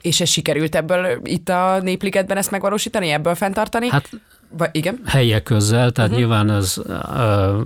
És 0.00 0.20
ez 0.20 0.28
sikerült 0.28 0.74
ebből 0.74 1.20
itt 1.22 1.48
a 1.48 1.80
Népligetben 1.82 2.36
ezt 2.36 2.50
megvalósítani, 2.50 3.08
ebből 3.08 3.34
fenntartani? 3.34 3.88
Hát 3.88 4.10
vagy, 4.48 4.68
igen? 4.72 5.00
Helyek 5.06 5.42
közzel, 5.42 5.90
tehát 5.90 6.10
uh-huh. 6.10 6.26
nyilván 6.26 6.50
ez 6.50 6.76
uh, 6.78 7.60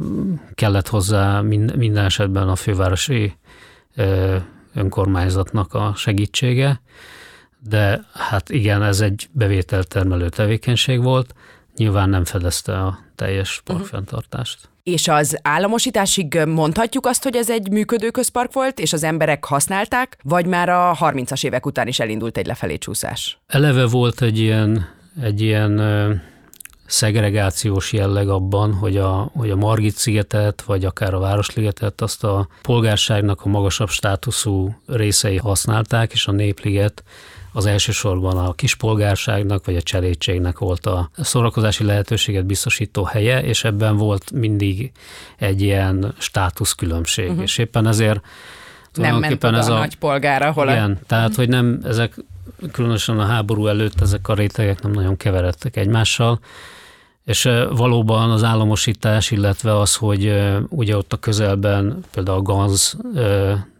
kellett 0.55 0.89
hozzá 0.89 1.41
mind, 1.41 1.77
minden 1.77 2.05
esetben 2.05 2.49
a 2.49 2.57
fővárosi 2.57 3.35
uh, 3.97 4.37
önkormányzatnak 4.75 5.75
a 5.75 5.93
segítsége, 5.97 6.81
de 7.69 8.05
hát 8.13 8.51
igen, 8.51 8.83
ez 8.83 9.01
egy 9.01 9.29
bevételtermelő 9.33 10.29
tevékenység 10.29 11.03
volt, 11.03 11.35
nyilván 11.77 12.09
nem 12.09 12.25
fedezte 12.25 12.79
a 12.79 12.99
teljes 13.15 13.63
mhm. 13.65 13.77
parkfenntartást. 13.77 14.59
Uh-huh. 14.63 14.78
És 14.89 15.09
az 15.09 15.39
államosításig 15.43 16.39
mondhatjuk 16.47 17.07
azt, 17.07 17.23
hogy 17.23 17.37
ez 17.37 17.51
egy 17.51 17.71
működő 17.71 18.11
közpark 18.11 18.53
volt, 18.53 18.79
és 18.79 18.93
az 18.93 19.03
emberek 19.03 19.45
használták, 19.45 20.19
vagy 20.23 20.47
már 20.47 20.69
a 20.69 20.97
30-as 21.01 21.45
évek 21.45 21.67
után 21.67 21.87
is 21.87 22.01
elindult 22.01 22.37
egy 22.37 22.47
lefelé 22.47 22.77
csúszás? 22.77 23.39
Eleve 23.47 23.87
volt 23.87 24.23
egy 24.23 24.39
ilyen, 24.39 24.89
egy 25.23 25.41
ilyen 25.41 25.81
szegregációs 26.89 27.93
jelleg 27.93 28.29
abban, 28.29 28.75
hogy 28.75 28.97
a, 28.97 29.31
hogy 29.35 29.51
a 29.51 29.57
Margit 29.57 29.97
szigetet, 29.97 30.63
vagy 30.63 30.85
akár 30.85 31.15
a 31.15 31.19
Városligetet 31.19 32.01
azt 32.01 32.25
a 32.25 32.49
polgárságnak 32.63 33.45
a 33.45 33.49
magasabb 33.49 33.89
státuszú 33.89 34.77
részei 34.87 35.37
használták, 35.37 36.13
és 36.13 36.27
a 36.27 36.33
Népliget 36.33 37.03
az 37.53 37.67
elsősorban 37.67 38.39
a 38.39 38.53
kispolgárságnak 38.53 39.65
vagy 39.65 39.77
a 39.77 39.83
cselédségnek 39.83 40.59
volt 40.59 40.87
a 40.87 41.11
szórakozási 41.17 41.85
lehetőséget 41.85 42.47
biztosító 42.47 43.05
helye, 43.05 43.43
és 43.43 43.65
ebben 43.65 43.97
volt 43.97 44.33
mindig 44.33 44.93
egy 45.37 45.63
ilyen 45.63 46.15
státuszkülönbség. 46.19 47.29
Uh-huh. 47.29 47.43
És 47.43 47.59
éppen 47.59 47.87
ezért 47.87 48.21
nem 48.93 49.17
ment 49.17 49.45
oda 49.45 49.57
ez 49.57 49.69
a, 49.69 49.75
a 49.75 49.79
nagy 49.79 49.97
polgára, 49.97 50.47
ahol 50.47 50.69
igen, 50.69 50.99
a... 51.03 51.07
tehát, 51.07 51.35
hogy 51.35 51.49
nem, 51.49 51.81
ezek 51.85 52.15
különösen 52.73 53.19
a 53.19 53.25
háború 53.25 53.67
előtt 53.67 54.01
ezek 54.01 54.29
a 54.29 54.35
rétegek 54.35 54.83
nem 54.83 54.93
nagyon 54.93 55.17
keveredtek 55.17 55.77
egymással, 55.77 56.41
és 57.29 57.49
valóban 57.71 58.31
az 58.31 58.45
államosítás, 58.45 59.31
illetve 59.31 59.79
az, 59.79 59.95
hogy 59.97 60.33
ugye 60.69 60.97
ott 60.97 61.13
a 61.13 61.17
közelben 61.17 62.05
például 62.11 62.39
a 62.39 62.43
Ganz 62.43 62.97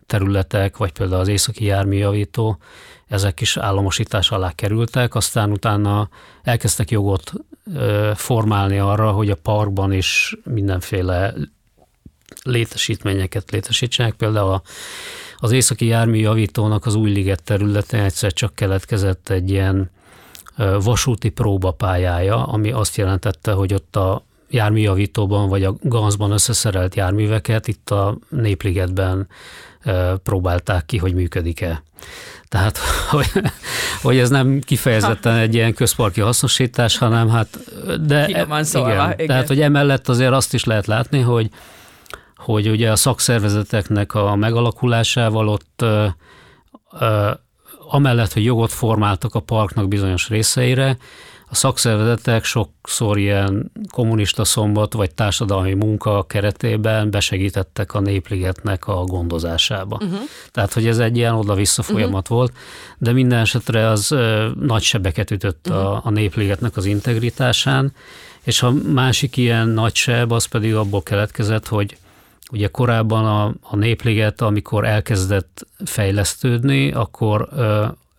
területek, 0.07 0.77
vagy 0.77 0.93
például 0.93 1.21
az 1.21 1.29
északi 1.29 1.65
járműjavító, 1.65 2.59
ezek 3.07 3.41
is 3.41 3.57
államosítás 3.57 4.31
alá 4.31 4.53
kerültek, 4.55 5.15
aztán 5.15 5.51
utána 5.51 6.09
elkezdtek 6.43 6.91
jogot 6.91 7.33
formálni 8.15 8.79
arra, 8.79 9.11
hogy 9.11 9.31
a 9.31 9.37
parkban 9.43 9.93
is 9.93 10.37
mindenféle 10.45 11.35
létesítményeket 12.43 13.51
létesítsenek. 13.51 14.13
Például 14.13 14.63
az 15.37 15.53
északi 15.53 15.87
járműjavítónak 15.87 16.87
az 16.87 16.95
új 16.95 17.11
liget 17.11 17.43
területén 17.43 18.01
egyszer 18.01 18.33
csak 18.33 18.55
keletkezett 18.55 19.29
egy 19.29 19.51
ilyen 19.51 19.91
vasúti 20.83 21.29
próbapályája, 21.29 22.45
ami 22.47 22.71
azt 22.71 22.97
jelentette, 22.97 23.53
hogy 23.53 23.75
ott 23.75 23.97
a 23.97 24.23
járműjavítóban 24.51 25.49
vagy 25.49 25.65
a 25.65 25.75
ganzban 25.83 26.31
összeszerelt 26.31 26.95
járműveket 26.95 27.69
itt 27.69 27.91
a 27.91 28.19
Népligetben 28.29 29.29
próbálták 30.23 30.87
ki, 30.87 30.97
hogy 30.99 31.15
működik-e. 31.15 31.83
Tehát, 32.49 32.79
hogy, 33.11 33.31
hogy 34.03 34.19
ez 34.19 34.31
nem 34.31 34.61
kifejezetten 34.61 35.35
egy 35.35 35.55
ilyen 35.55 35.75
közparki 35.75 36.21
hasznosítás, 36.21 36.99
hanem 36.99 37.29
hát... 37.29 37.59
De, 38.07 38.45
van 38.45 38.65
szólva, 38.65 38.91
igen, 38.91 39.13
igen. 39.13 39.27
Tehát, 39.27 39.49
hogy 39.49 39.61
emellett 39.61 40.09
azért 40.09 40.33
azt 40.33 40.55
is 40.55 40.65
lehet 40.65 40.87
látni, 40.87 41.21
hogy, 41.21 41.51
hogy 42.37 42.69
ugye 42.69 42.91
a 42.91 42.97
szakszervezeteknek 42.97 44.15
a 44.15 44.37
megalakulásával 44.37 45.49
ott 45.49 45.85
amellett, 47.91 48.33
hogy 48.33 48.45
jogot 48.45 48.73
formáltak 48.73 49.35
a 49.35 49.41
parknak 49.41 49.89
bizonyos 49.89 50.29
részeire, 50.29 50.97
a 51.51 51.55
szakszervezetek 51.55 52.45
sokszor 52.45 53.19
ilyen 53.19 53.73
kommunista 53.91 54.45
szombat 54.45 54.93
vagy 54.93 55.15
társadalmi 55.15 55.75
munka 55.75 56.23
keretében 56.23 57.11
besegítettek 57.11 57.95
a 57.95 58.01
népligetnek 58.01 58.87
a 58.87 59.05
gondozásába. 59.05 59.99
Uh-huh. 60.03 60.19
Tehát, 60.51 60.73
hogy 60.73 60.87
ez 60.87 60.99
egy 60.99 61.17
ilyen 61.17 61.35
oda-vissza 61.35 61.83
mhm. 61.83 61.93
folyamat 61.93 62.23
uh-huh. 62.23 62.37
volt, 62.37 62.53
de 62.99 63.13
minden 63.13 63.39
esetre 63.39 63.89
az 63.89 64.11
ö, 64.11 64.49
nagy 64.61 64.83
sebeket 64.83 65.31
ütött 65.31 65.67
uh-huh. 65.69 65.85
a, 65.85 66.01
a 66.05 66.11
népligetnek 66.11 66.77
az 66.77 66.85
integritásán, 66.85 67.93
és 68.43 68.63
a 68.63 68.73
másik 68.93 69.37
ilyen 69.37 69.69
nagy 69.69 69.95
seb 69.95 70.33
az 70.33 70.45
pedig 70.45 70.75
abból 70.75 71.03
keletkezett, 71.03 71.69
hogy 71.69 71.97
Ugye 72.51 72.69
korábban 72.69 73.25
a, 73.25 73.55
a 73.61 73.77
népliget, 73.77 74.41
amikor 74.41 74.85
elkezdett 74.85 75.67
fejlesztődni, 75.85 76.93
akkor 76.93 77.49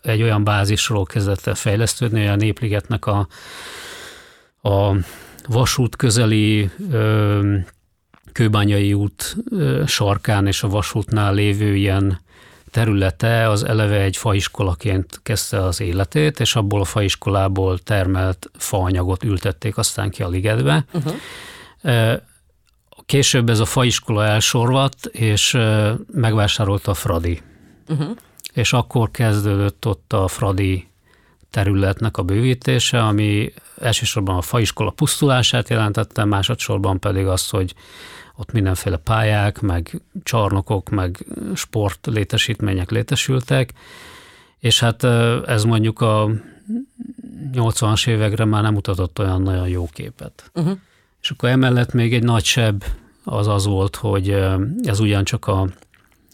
egy 0.02 0.22
olyan 0.22 0.44
bázisról 0.44 1.04
kezdett 1.04 1.46
el 1.46 1.54
fejlesztődni, 1.54 2.20
hogy 2.20 2.28
a 2.28 2.36
népligetnek 2.36 3.06
a, 3.06 3.26
a 4.62 4.94
vasút 5.46 5.96
közeli 5.96 6.70
ö, 6.90 7.56
kőbányai 8.32 8.92
út 8.92 9.36
ö, 9.50 9.82
sarkán 9.86 10.46
és 10.46 10.62
a 10.62 10.68
vasútnál 10.68 11.34
lévő 11.34 11.74
ilyen 11.76 12.20
területe 12.70 13.48
az 13.48 13.64
eleve 13.64 14.00
egy 14.00 14.16
faiskolaként 14.16 15.20
kezdte 15.22 15.64
az 15.64 15.80
életét, 15.80 16.40
és 16.40 16.56
abból 16.56 16.80
a 16.80 16.84
faiskolából 16.84 17.78
termelt 17.78 18.50
faanyagot 18.58 19.24
ültették 19.24 19.76
aztán 19.76 20.10
ki 20.10 20.22
a 20.22 20.28
ligetbe. 20.28 20.84
Uh-huh. 20.92 22.20
Később 23.10 23.48
ez 23.48 23.60
a 23.60 23.64
faiskola 23.64 24.24
elsorvadt, 24.24 25.06
és 25.06 25.58
megvásárolta 26.12 26.90
a 26.90 26.94
Fradi. 26.94 27.40
Uh-huh. 27.88 28.16
És 28.52 28.72
akkor 28.72 29.10
kezdődött 29.10 29.86
ott 29.86 30.12
a 30.12 30.28
Fradi 30.28 30.88
területnek 31.50 32.16
a 32.16 32.22
bővítése, 32.22 33.02
ami 33.02 33.52
elsősorban 33.80 34.36
a 34.36 34.40
faiskola 34.40 34.90
pusztulását 34.90 35.68
jelentette, 35.68 36.24
másodszorban 36.24 36.98
pedig 36.98 37.26
azt, 37.26 37.50
hogy 37.50 37.74
ott 38.36 38.52
mindenféle 38.52 38.96
pályák, 38.96 39.60
meg 39.60 40.00
csarnokok, 40.22 40.88
meg 40.88 41.26
sport 41.54 42.06
létesítmények 42.06 42.90
létesültek, 42.90 43.72
és 44.58 44.80
hát 44.80 45.04
ez 45.46 45.64
mondjuk 45.64 46.00
a 46.00 46.30
80-as 47.52 48.08
évekre 48.08 48.44
már 48.44 48.62
nem 48.62 48.72
mutatott 48.72 49.18
olyan 49.18 49.42
nagyon 49.42 49.68
jó 49.68 49.88
képet. 49.92 50.50
Uh-huh. 50.54 50.78
És 51.22 51.30
akkor 51.30 51.48
emellett 51.48 51.92
még 51.92 52.14
egy 52.14 52.22
nagy 52.22 52.44
seb 52.44 52.84
az 53.24 53.46
az 53.46 53.66
volt, 53.66 53.96
hogy 53.96 54.30
ez 54.82 55.00
ugyancsak 55.00 55.46
a, 55.46 55.68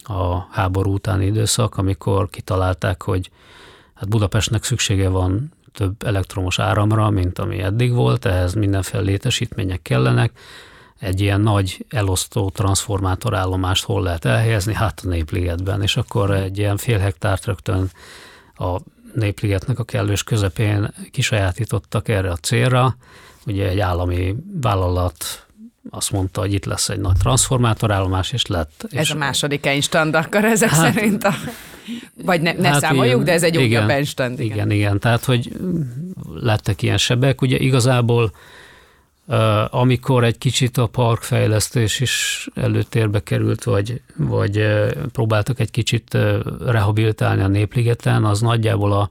a 0.03 0.47
háború 0.51 0.93
utáni 0.93 1.27
időszak, 1.27 1.77
amikor 1.77 2.31
kitalálták, 2.31 3.03
hogy 3.03 3.31
hát 3.95 4.09
Budapestnek 4.09 4.65
szüksége 4.65 5.09
van 5.09 5.53
több 5.73 6.03
elektromos 6.03 6.59
áramra, 6.59 7.11
mint 7.11 7.39
ami 7.39 7.63
eddig 7.63 7.93
volt, 7.93 8.25
ehhez 8.25 8.55
mindenféle 8.55 9.03
létesítmények 9.03 9.83
kellenek. 9.83 10.39
Egy 10.99 11.21
ilyen 11.21 11.41
nagy 11.41 11.87
elosztó 11.89 12.51
transformátorállomást 12.51 13.85
hol 13.85 14.03
lehet 14.03 14.25
elhelyezni? 14.25 14.75
Hát 14.75 15.01
a 15.05 15.09
Népligetben, 15.09 15.83
és 15.83 15.97
akkor 15.97 16.31
egy 16.31 16.59
ilyen 16.59 16.77
fél 16.77 16.99
hektárt 16.99 17.45
rögtön 17.45 17.91
a 18.55 18.81
Népligetnek 19.15 19.79
a 19.79 19.85
kellős 19.85 20.23
közepén 20.25 20.95
kisajátítottak 21.11 22.09
erre 22.09 22.31
a 22.31 22.37
célra. 22.37 22.97
Ugye 23.47 23.69
egy 23.69 23.81
állami 23.81 24.37
vállalat 24.61 25.47
azt 25.91 26.11
mondta, 26.11 26.41
hogy 26.41 26.53
itt 26.53 26.65
lesz 26.65 26.89
egy 26.89 27.01
nagy 27.01 27.17
transformátorállomás, 27.17 28.33
és 28.33 28.47
lett. 28.47 28.87
Ez 28.91 29.01
és 29.01 29.11
a 29.11 29.17
második 29.17 29.67
Einstein, 29.67 30.15
akkor 30.15 30.45
ezek 30.45 30.69
hát, 30.69 30.95
szerint 30.95 31.25
a... 31.25 31.35
Vagy 32.25 32.41
ne, 32.41 32.53
ne 32.53 32.69
hát 32.69 32.81
számoljuk, 32.81 33.13
ilyen, 33.13 33.25
de 33.25 33.33
ez 33.33 33.43
egy 33.43 33.57
újabb 33.57 33.89
Einstein. 33.89 34.33
Igen. 34.33 34.45
igen, 34.45 34.71
igen, 34.71 34.99
tehát 34.99 35.25
hogy 35.25 35.53
lettek 36.35 36.83
ilyen 36.83 36.99
sebek. 36.99 37.43
Ugye 37.43 37.57
igazából 37.59 38.33
amikor 39.71 40.25
egy 40.25 40.39
kicsit 40.39 40.77
a 40.77 40.87
parkfejlesztés 40.87 42.01
is 42.01 42.47
előtérbe 42.55 43.23
került, 43.23 43.65
vagy, 43.65 44.01
vagy 44.17 44.67
próbáltak 45.13 45.61
egy 45.61 45.71
kicsit 45.71 46.19
rehabilitálni 46.67 47.43
a 47.43 47.49
Népligeten, 47.49 48.25
az 48.25 48.41
nagyjából 48.41 48.93
a 48.93 49.11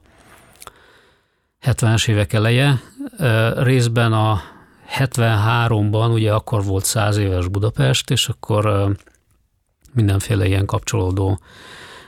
70-es 1.62 2.08
évek 2.08 2.32
eleje. 2.32 2.80
Részben 3.56 4.12
a 4.12 4.40
73-ban 4.98 6.12
ugye 6.12 6.32
akkor 6.32 6.64
volt 6.64 6.84
100 6.84 7.16
éves 7.16 7.48
Budapest, 7.48 8.10
és 8.10 8.28
akkor 8.28 8.92
mindenféle 9.92 10.46
ilyen 10.46 10.66
kapcsolódó 10.66 11.40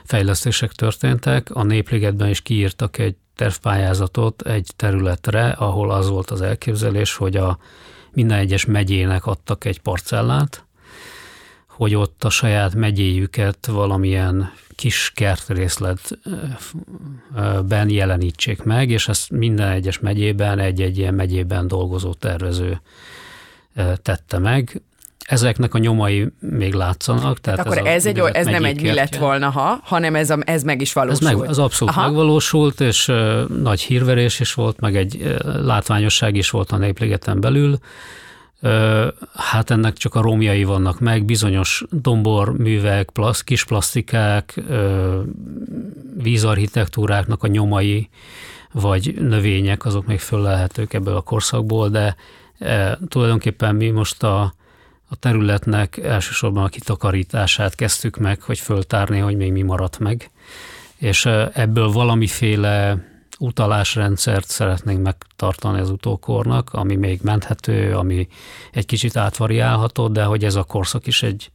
fejlesztések 0.03 0.71
történtek. 0.71 1.55
A 1.55 1.63
Népligetben 1.63 2.29
is 2.29 2.41
kiírtak 2.41 2.97
egy 2.97 3.15
tervpályázatot 3.35 4.41
egy 4.41 4.71
területre, 4.75 5.49
ahol 5.49 5.91
az 5.91 6.09
volt 6.09 6.31
az 6.31 6.41
elképzelés, 6.41 7.15
hogy 7.15 7.35
a 7.35 7.57
minden 8.11 8.37
egyes 8.37 8.65
megyének 8.65 9.25
adtak 9.25 9.65
egy 9.65 9.79
parcellát, 9.79 10.67
hogy 11.79 11.95
ott 11.95 12.23
a 12.23 12.29
saját 12.29 12.75
megyéjüket 12.75 13.65
valamilyen 13.65 14.51
kis 14.75 15.11
kertrészletben 15.15 17.89
jelenítsék 17.89 18.63
meg, 18.63 18.89
és 18.89 19.07
ezt 19.07 19.31
minden 19.31 19.71
egyes 19.71 19.99
megyében, 19.99 20.59
egy-egy 20.59 20.97
ilyen 20.97 21.13
megyében 21.13 21.67
dolgozó 21.67 22.13
tervező 22.13 22.81
tette 24.01 24.37
meg. 24.37 24.81
Ezeknek 25.25 25.73
a 25.73 25.77
nyomai 25.77 26.27
még 26.39 26.73
látszanak. 26.73 27.39
Tehát 27.39 27.59
akkor 27.59 27.77
ez, 27.77 27.85
ez, 27.85 28.05
egy, 28.05 28.19
ez 28.19 28.45
nem 28.45 28.65
egy 28.65 28.81
mi 28.81 28.93
lett 28.93 29.15
volna, 29.15 29.49
ha, 29.49 29.79
hanem 29.83 30.15
ez, 30.15 30.29
a, 30.29 30.37
ez 30.45 30.63
meg 30.63 30.81
is 30.81 30.93
valósult. 30.93 31.31
Ez, 31.31 31.37
meg, 31.37 31.49
ez 31.49 31.57
abszolút 31.57 31.95
Aha. 31.95 32.05
megvalósult, 32.05 32.81
és 32.81 33.07
uh, 33.07 33.47
nagy 33.47 33.81
hírverés 33.81 34.39
is 34.39 34.53
volt, 34.53 34.79
meg 34.79 34.95
egy 34.95 35.15
uh, 35.15 35.35
látványosság 35.65 36.35
is 36.35 36.49
volt 36.49 36.71
a 36.71 36.77
Népligeten 36.77 37.39
belül. 37.39 37.79
Hát 39.33 39.69
ennek 39.69 39.93
csak 39.93 40.15
a 40.15 40.21
romjai 40.21 40.63
vannak 40.63 40.99
meg, 40.99 41.25
bizonyos 41.25 41.83
domborművek, 41.89 43.09
plasz, 43.09 43.41
kis 43.41 43.65
plastikák, 43.65 44.61
vízarchitektúráknak 46.17 47.43
a 47.43 47.47
nyomai, 47.47 48.09
vagy 48.71 49.13
növények, 49.19 49.85
azok 49.85 50.05
még 50.05 50.19
föl 50.19 50.41
lehetők 50.41 50.93
ebből 50.93 51.15
a 51.15 51.21
korszakból, 51.21 51.89
de 51.89 52.15
tulajdonképpen 53.07 53.75
mi 53.75 53.89
most 53.89 54.23
a, 54.23 54.41
a 55.09 55.15
területnek 55.15 55.97
elsősorban 55.97 56.63
a 56.63 56.69
kitakarítását 56.69 57.75
kezdtük 57.75 58.17
meg, 58.17 58.41
hogy 58.41 58.59
föltárni, 58.59 59.19
hogy 59.19 59.35
még 59.35 59.51
mi 59.51 59.61
maradt 59.61 59.99
meg. 59.99 60.29
És 60.97 61.25
ebből 61.53 61.91
valamiféle 61.91 62.97
utalásrendszert 63.39 64.47
szeretnénk 64.47 65.01
megtartani 65.01 65.79
az 65.79 65.89
utókornak, 65.89 66.69
ami 66.73 66.95
még 66.95 67.19
menthető, 67.23 67.95
ami 67.95 68.27
egy 68.71 68.85
kicsit 68.85 69.17
átvariálható, 69.17 70.07
de 70.07 70.23
hogy 70.23 70.43
ez 70.43 70.55
a 70.55 70.63
korszak 70.63 71.07
is 71.07 71.23
egy, 71.23 71.51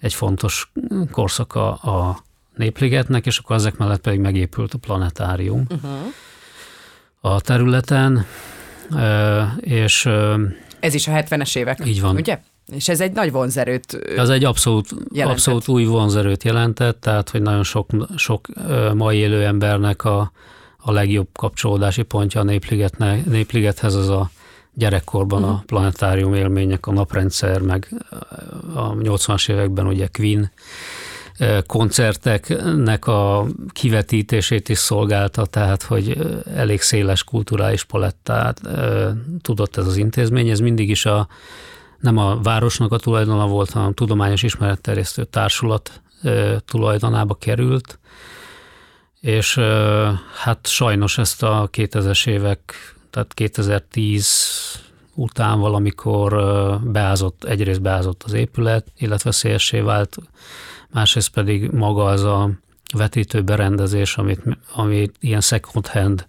egy 0.00 0.14
fontos 0.14 0.72
korszak 1.10 1.54
a, 1.54 1.68
a 1.70 2.24
népligetnek, 2.56 3.26
és 3.26 3.38
akkor 3.38 3.56
ezek 3.56 3.76
mellett 3.76 4.00
pedig 4.00 4.20
megépült 4.20 4.74
a 4.74 4.78
planetárium 4.78 5.66
uh-huh. 5.70 5.90
a 7.20 7.40
területen, 7.40 8.26
és... 9.60 10.08
Ez 10.80 10.94
is 10.94 11.08
a 11.08 11.12
70-es 11.12 11.56
évek. 11.56 11.86
Így 11.86 12.00
van. 12.00 12.16
Ugye? 12.16 12.40
És 12.72 12.88
ez 12.88 13.00
egy 13.00 13.12
nagy 13.12 13.32
vonzerőt 13.32 13.94
Ez 14.16 14.28
egy 14.28 14.44
abszolút, 14.44 14.88
abszolút 15.14 15.68
új 15.68 15.84
vonzerőt 15.84 16.44
jelentett, 16.44 17.00
tehát 17.00 17.30
hogy 17.30 17.42
nagyon 17.42 17.62
sok, 17.62 17.90
sok 18.16 18.46
mai 18.94 19.16
élő 19.16 19.44
embernek 19.44 20.04
a, 20.04 20.32
a 20.82 20.92
legjobb 20.92 21.28
kapcsolódási 21.32 22.02
pontja 22.02 22.40
a 22.40 22.44
Népligethez 23.24 23.94
az 23.94 24.08
a 24.08 24.30
gyerekkorban 24.74 25.42
uh-huh. 25.42 25.56
a 25.56 25.62
planetárium 25.66 26.34
élmények, 26.34 26.86
a 26.86 26.92
naprendszer, 26.92 27.60
meg 27.60 27.88
a 28.74 28.92
80-as 28.94 29.50
években 29.50 29.86
ugye 29.86 30.08
Queen 30.12 30.50
koncerteknek 31.66 33.06
a 33.06 33.46
kivetítését 33.72 34.68
is 34.68 34.78
szolgálta, 34.78 35.46
tehát 35.46 35.82
hogy 35.82 36.16
elég 36.54 36.80
széles 36.80 37.24
kulturális 37.24 37.84
palettát 37.84 38.60
tudott 39.42 39.76
ez 39.76 39.86
az 39.86 39.96
intézmény. 39.96 40.48
Ez 40.48 40.60
mindig 40.60 40.88
is 40.88 41.06
a, 41.06 41.28
nem 41.98 42.16
a 42.16 42.40
városnak 42.42 42.92
a 42.92 42.98
tulajdona 42.98 43.46
volt, 43.46 43.70
hanem 43.70 43.88
a 43.88 43.92
Tudományos 43.92 44.42
Ismeretterjesztő 44.42 45.24
Társulat 45.24 46.02
tulajdonába 46.64 47.34
került, 47.34 47.98
és 49.20 49.60
hát 50.34 50.66
sajnos 50.66 51.18
ezt 51.18 51.42
a 51.42 51.68
2000-es 51.72 52.26
évek, 52.26 52.74
tehát 53.10 53.34
2010 53.34 54.80
után 55.14 55.60
valamikor 55.60 56.30
beázott, 56.82 57.44
egyrészt 57.44 57.82
beázott 57.82 58.22
az 58.22 58.32
épület, 58.32 58.86
illetve 58.98 59.30
szélsé 59.30 59.80
vált, 59.80 60.16
másrészt 60.90 61.30
pedig 61.30 61.70
maga 61.70 62.04
az 62.04 62.22
a 62.22 62.50
vetítő 62.96 63.42
berendezés, 63.42 64.16
amit, 64.16 64.42
amit 64.74 65.16
ilyen 65.20 65.40
second 65.40 65.86
hand 65.86 66.26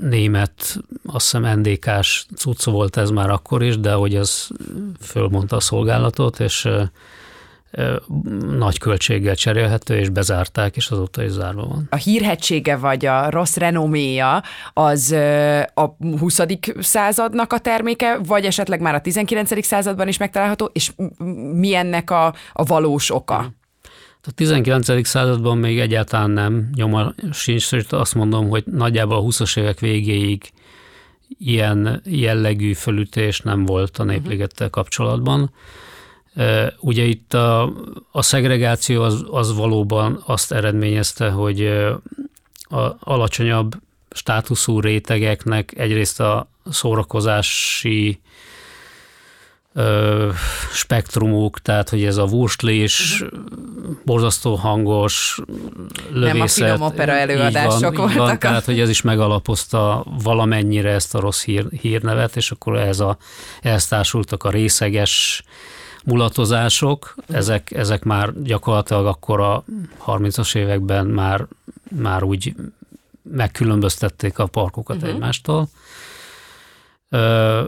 német, 0.00 0.78
azt 1.06 1.24
hiszem 1.30 1.58
NDK-s 1.58 2.26
cucc 2.36 2.64
volt 2.64 2.96
ez 2.96 3.10
már 3.10 3.30
akkor 3.30 3.62
is, 3.62 3.78
de 3.78 3.92
hogy 3.92 4.14
ez 4.14 4.48
fölmondta 5.00 5.56
a 5.56 5.60
szolgálatot, 5.60 6.40
és 6.40 6.68
nagy 8.56 8.78
költséggel 8.78 9.34
cserélhető, 9.34 9.96
és 9.96 10.08
bezárták, 10.08 10.76
és 10.76 10.88
azóta 10.88 11.24
is 11.24 11.30
zárva 11.30 11.66
van. 11.66 11.86
A 11.90 11.96
hírhetsége 11.96 12.76
vagy 12.76 13.06
a 13.06 13.30
rossz 13.30 13.56
renoméja 13.56 14.42
az 14.72 15.12
a 15.74 15.96
20. 16.18 16.40
századnak 16.78 17.52
a 17.52 17.58
terméke, 17.58 18.18
vagy 18.26 18.44
esetleg 18.44 18.80
már 18.80 18.94
a 18.94 19.00
19. 19.00 19.64
században 19.64 20.08
is 20.08 20.16
megtalálható, 20.16 20.70
és 20.72 20.92
mi 21.52 21.74
ennek 21.74 22.10
a, 22.10 22.34
a 22.52 22.64
valós 22.64 23.14
oka? 23.14 23.52
A 24.26 24.30
19. 24.34 25.06
században 25.06 25.58
még 25.58 25.78
egyáltalán 25.78 26.30
nem, 26.30 26.70
nyoma 26.74 27.14
sincs, 27.32 27.62
sőt 27.62 27.92
azt 27.92 28.14
mondom, 28.14 28.48
hogy 28.48 28.64
nagyjából 28.66 29.16
a 29.16 29.22
20-as 29.22 29.58
évek 29.58 29.78
végéig 29.78 30.50
ilyen 31.38 32.02
jellegű 32.04 32.72
fölütés 32.72 33.40
nem 33.40 33.64
volt 33.64 33.98
a 33.98 34.04
népligettel 34.04 34.70
kapcsolatban. 34.70 35.50
Ugye 36.78 37.02
itt 37.02 37.34
a, 37.34 37.72
a 38.10 38.22
szegregáció 38.22 39.02
az, 39.02 39.24
az 39.30 39.56
valóban 39.56 40.22
azt 40.26 40.52
eredményezte, 40.52 41.30
hogy 41.30 41.66
a 42.68 42.96
alacsonyabb 43.00 43.74
státuszú 44.10 44.80
rétegeknek 44.80 45.72
egyrészt 45.76 46.20
a 46.20 46.48
szórakozási 46.70 48.20
ö, 49.74 50.30
spektrumuk, 50.72 51.60
tehát 51.60 51.88
hogy 51.88 52.04
ez 52.04 52.16
a 52.16 52.26
vurstlés, 52.26 53.20
uh-huh. 53.20 53.40
borzasztó 54.04 54.54
hangos, 54.54 55.40
lövészet. 56.10 56.32
Nem 56.32 56.40
a 56.40 56.48
finom 56.48 56.80
opera 56.80 57.12
előadások 57.12 57.80
van, 57.80 57.92
voltak. 57.92 58.16
Van, 58.16 58.38
tehát, 58.38 58.64
hogy 58.64 58.80
ez 58.80 58.88
is 58.88 59.02
megalapozta 59.02 60.04
valamennyire 60.22 60.90
ezt 60.90 61.14
a 61.14 61.20
rossz 61.20 61.44
hír, 61.44 61.66
hírnevet, 61.80 62.36
és 62.36 62.50
akkor 62.50 62.76
ez 62.76 63.00
a, 63.00 63.16
ehhez 63.62 63.86
társultak 63.86 64.44
a 64.44 64.50
részeges 64.50 65.42
mulatozások, 66.04 67.14
ezek, 67.28 67.70
ezek 67.70 68.04
már 68.04 68.42
gyakorlatilag 68.42 69.06
akkor 69.06 69.40
a 69.40 69.64
30-as 70.06 70.56
években 70.56 71.06
már, 71.06 71.46
már 72.00 72.22
úgy 72.22 72.54
megkülönböztették 73.22 74.38
a 74.38 74.46
parkokat 74.46 74.96
uh-huh. 74.96 75.10
egymástól. 75.10 75.68
Ö, 77.08 77.62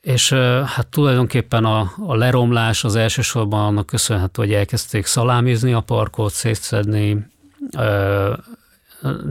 és 0.00 0.32
hát 0.64 0.86
tulajdonképpen 0.90 1.64
a, 1.64 1.92
a 2.06 2.14
leromlás 2.14 2.84
az 2.84 2.96
elsősorban 2.96 3.64
annak 3.64 3.86
köszönhető, 3.86 4.42
hogy 4.42 4.52
elkezdték 4.52 5.06
szalámizni 5.06 5.72
a 5.72 5.80
parkot, 5.80 6.32
szétszedni, 6.32 7.26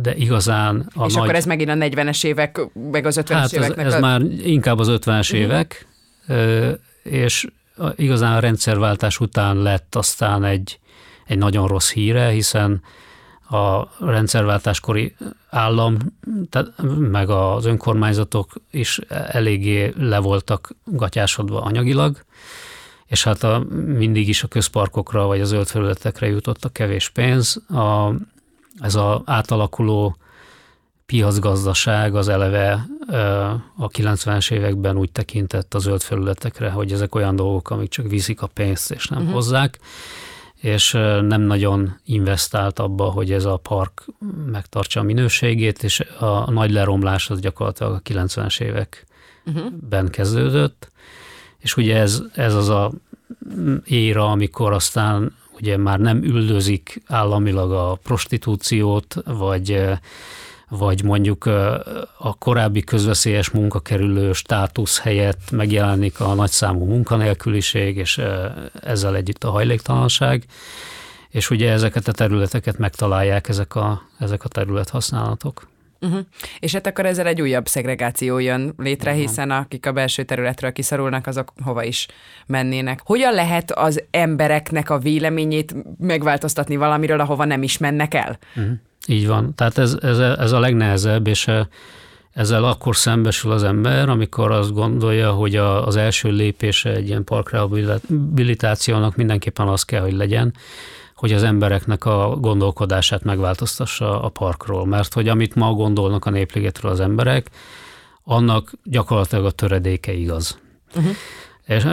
de 0.02 0.16
igazán 0.16 0.90
a 0.94 1.06
És 1.06 1.14
nagy... 1.14 1.24
akkor 1.24 1.36
ez 1.36 1.46
megint 1.46 1.70
a 1.70 1.74
40-es 1.74 2.26
évek, 2.26 2.60
meg 2.92 3.06
az 3.06 3.20
50-es 3.24 3.32
hát 3.32 3.52
éveknek 3.52 3.86
ez, 3.86 3.94
ez 3.94 3.98
a... 3.98 4.00
már 4.00 4.22
inkább 4.44 4.80
az 4.80 4.88
50-es 4.92 5.34
uh-huh. 5.34 5.40
évek, 5.40 5.88
és 7.04 7.48
igazán 7.96 8.36
a 8.36 8.40
rendszerváltás 8.40 9.20
után 9.20 9.58
lett 9.58 9.96
aztán 9.96 10.44
egy, 10.44 10.80
egy 11.26 11.38
nagyon 11.38 11.68
rossz 11.68 11.92
híre, 11.92 12.30
hiszen 12.30 12.82
a 13.50 13.88
rendszerváltáskori 14.00 15.16
állam, 15.50 15.98
tehát, 16.50 16.74
meg 17.00 17.30
az 17.30 17.66
önkormányzatok 17.66 18.54
is 18.72 19.00
eléggé 19.10 19.94
le 19.98 20.20
voltak 20.20 20.76
gatyásodva 20.84 21.62
anyagilag, 21.62 22.24
és 23.06 23.24
hát 23.24 23.44
a, 23.44 23.66
mindig 23.86 24.28
is 24.28 24.44
a 24.44 24.48
közparkokra 24.48 25.26
vagy 25.26 25.42
a 25.42 25.46
zöld 25.46 25.68
felületekre 25.68 26.28
jutott 26.28 26.66
a 26.66 26.70
kevés 26.70 27.10
pénz. 27.10 27.56
A, 27.70 28.14
ez 28.80 28.96
az 28.96 29.22
átalakuló 29.26 30.16
piacgazdaság 31.12 32.16
az 32.16 32.28
eleve 32.28 32.88
a 33.78 33.88
90-es 33.88 34.52
években 34.52 34.98
úgy 34.98 35.12
tekintett 35.12 35.74
a 35.74 35.80
zöld 35.80 36.02
felületekre, 36.02 36.70
hogy 36.70 36.92
ezek 36.92 37.16
olyan 37.16 37.36
dolgok, 37.36 37.70
amik 37.70 37.90
csak 37.90 38.10
viszik 38.10 38.42
a 38.42 38.48
pénzt 38.48 38.92
és 38.92 39.08
nem 39.08 39.20
uh-huh. 39.20 39.34
hozzák, 39.34 39.80
és 40.56 40.92
nem 41.22 41.42
nagyon 41.42 42.00
investált 42.06 42.80
abba, 42.80 43.04
hogy 43.04 43.32
ez 43.32 43.46
a 43.46 43.58
park 43.58 44.06
megtartsa 44.52 45.00
a 45.00 45.04
minőségét, 45.04 45.84
és 45.84 46.00
a 46.20 46.52
nagy 46.52 46.72
leromlás 46.72 47.30
az 47.30 47.40
gyakorlatilag 47.40 47.94
a 47.94 48.02
90-es 48.10 48.62
években 48.62 49.82
uh-huh. 49.92 50.10
kezdődött, 50.10 50.92
és 51.58 51.78
ugye 51.78 51.98
ez, 51.98 52.22
ez 52.34 52.56
az 52.56 52.70
a 52.70 52.92
éra, 53.86 54.32
amikor 54.32 54.74
aztán 54.74 55.36
ugye 55.60 55.78
már 55.78 56.00
nem 56.00 56.24
üldözik 56.24 57.02
államilag 57.08 57.72
a 57.72 58.00
prostitúciót, 58.04 59.16
vagy 59.26 60.00
vagy 60.78 61.04
mondjuk 61.04 61.46
a 62.18 62.36
korábbi 62.40 62.84
közveszélyes 62.84 63.50
munkakerülő 63.50 64.34
státusz 64.34 65.00
helyett 65.00 65.52
megjelenik 65.52 66.20
a 66.20 66.34
nagyszámú 66.34 66.86
munkanélküliség, 66.86 67.98
és 67.98 68.22
ezzel 68.82 69.16
együtt 69.16 69.44
a 69.44 69.50
hajléktalanság, 69.50 70.46
és 71.30 71.50
ugye 71.50 71.72
ezeket 71.72 72.08
a 72.08 72.12
területeket 72.12 72.78
megtalálják 72.78 73.50
ezek 73.50 73.76
a, 73.76 74.02
ezek 74.20 74.44
a 74.44 74.48
területhasználatok. 74.48 75.70
Uh-huh. 76.02 76.20
És 76.60 76.74
hát 76.74 76.88
akkor 76.88 77.06
ezzel 77.06 77.28
egy 77.28 77.42
újabb 77.42 77.68
szegregáció 77.68 78.38
jön 78.38 78.74
létre, 78.78 79.12
uh-huh. 79.12 79.26
hiszen 79.26 79.52
akik 79.52 79.86
a 79.86 79.92
belső 79.92 80.24
területről 80.24 80.72
kiszorulnak, 80.72 81.28
azok 81.28 81.54
hova 81.64 81.84
is 81.84 82.08
mennének. 82.46 83.02
Hogyan 83.04 83.34
lehet 83.34 83.72
az 83.72 84.04
embereknek 84.12 84.90
a 84.90 85.00
véleményét 85.00 85.76
megváltoztatni 85.98 86.76
valamiről, 86.76 87.20
ahova 87.20 87.46
nem 87.46 87.64
is 87.64 87.78
mennek 87.78 88.14
el? 88.14 88.38
Uh-huh. 88.56 88.74
Így 89.08 89.28
van. 89.28 89.56
Tehát 89.56 89.78
ez, 89.78 89.98
ez, 90.02 90.20
ez 90.20 90.52
a 90.52 90.60
legnehezebb, 90.60 91.28
és 91.28 91.48
eh, 91.48 91.66
ezzel 92.32 92.64
akkor 92.64 92.96
szembesül 92.96 93.52
az 93.52 93.64
ember, 93.64 94.10
amikor 94.10 94.52
azt 94.52 94.74
gondolja, 94.74 95.32
hogy 95.32 95.56
a, 95.56 95.88
az 95.88 95.96
első 95.96 96.30
lépése 96.30 96.90
egy 96.90 97.08
ilyen 97.08 97.24
parkrehabilitációnak 97.24 99.16
mindenképpen 99.16 99.68
az 99.68 99.84
kell, 99.84 100.02
hogy 100.02 100.14
legyen, 100.14 100.54
hogy 101.16 101.34
az 101.34 101.44
embereknek 101.44 102.06
a 102.06 102.36
gondolkodását 102.40 103.24
megváltoztassa 103.24 104.22
a 104.22 104.30
parkról. 104.30 104.86
Mert 104.86 105.14
hogy 105.14 105.28
amit 105.28 105.56
ma 105.56 105.74
gondolnak 105.74 106.26
a 106.26 106.30
népligetről 106.30 106.92
az 106.92 107.00
emberek, 107.00 107.50
annak 108.24 108.72
gyakorlatilag 108.84 109.46
a 109.46 109.52
töredéke 109.52 110.14
igaz. 110.14 110.60
Uh-huh. 110.96 111.14
És 111.72 111.88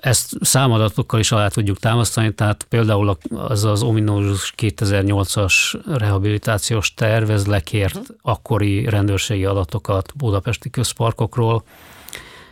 ezt 0.00 0.36
számadatokkal 0.40 1.20
is 1.20 1.32
alá 1.32 1.48
tudjuk 1.48 1.78
támasztani, 1.78 2.34
tehát 2.34 2.66
például 2.68 3.16
az 3.30 3.64
az 3.64 3.82
ominózus 3.82 4.54
2008-as 4.56 5.54
rehabilitációs 5.86 6.94
terv, 6.94 7.30
ez 7.30 7.46
lekért 7.46 7.96
uh-huh. 7.96 8.16
akkori 8.22 8.88
rendőrségi 8.88 9.44
adatokat 9.44 10.12
budapesti 10.16 10.70
közparkokról, 10.70 11.64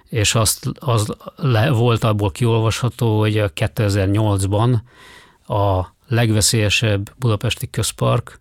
és 0.05 0.35
azt, 0.35 0.71
az 0.79 1.15
le, 1.37 1.71
volt 1.71 2.05
abból 2.05 2.31
kiolvasható, 2.31 3.19
hogy 3.19 3.45
2008-ban 3.55 4.77
a 5.47 5.87
legveszélyesebb 6.07 7.11
budapesti 7.19 7.71
közpark 7.71 8.41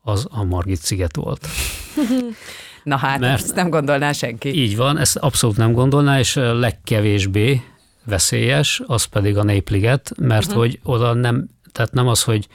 az 0.00 0.26
a 0.30 0.44
Margit 0.44 0.80
sziget 0.80 1.16
volt. 1.16 1.46
Na 2.82 2.96
hát, 2.96 3.18
Mert 3.18 3.42
ezt 3.42 3.54
nem 3.54 3.70
gondolná 3.70 4.12
senki. 4.12 4.60
Így 4.62 4.76
van, 4.76 4.98
ezt 4.98 5.16
abszolút 5.16 5.56
nem 5.56 5.72
gondolná, 5.72 6.18
és 6.18 6.34
legkevésbé 6.34 7.62
veszélyes, 8.04 8.82
az 8.86 9.04
pedig 9.04 9.36
a 9.36 9.42
Népliget, 9.42 10.12
mert 10.18 10.46
uh-huh. 10.46 10.60
hogy 10.60 10.78
oda 10.82 11.12
nem, 11.12 11.48
tehát 11.72 11.92
nem 11.92 12.08
az, 12.08 12.22
hogy 12.22 12.48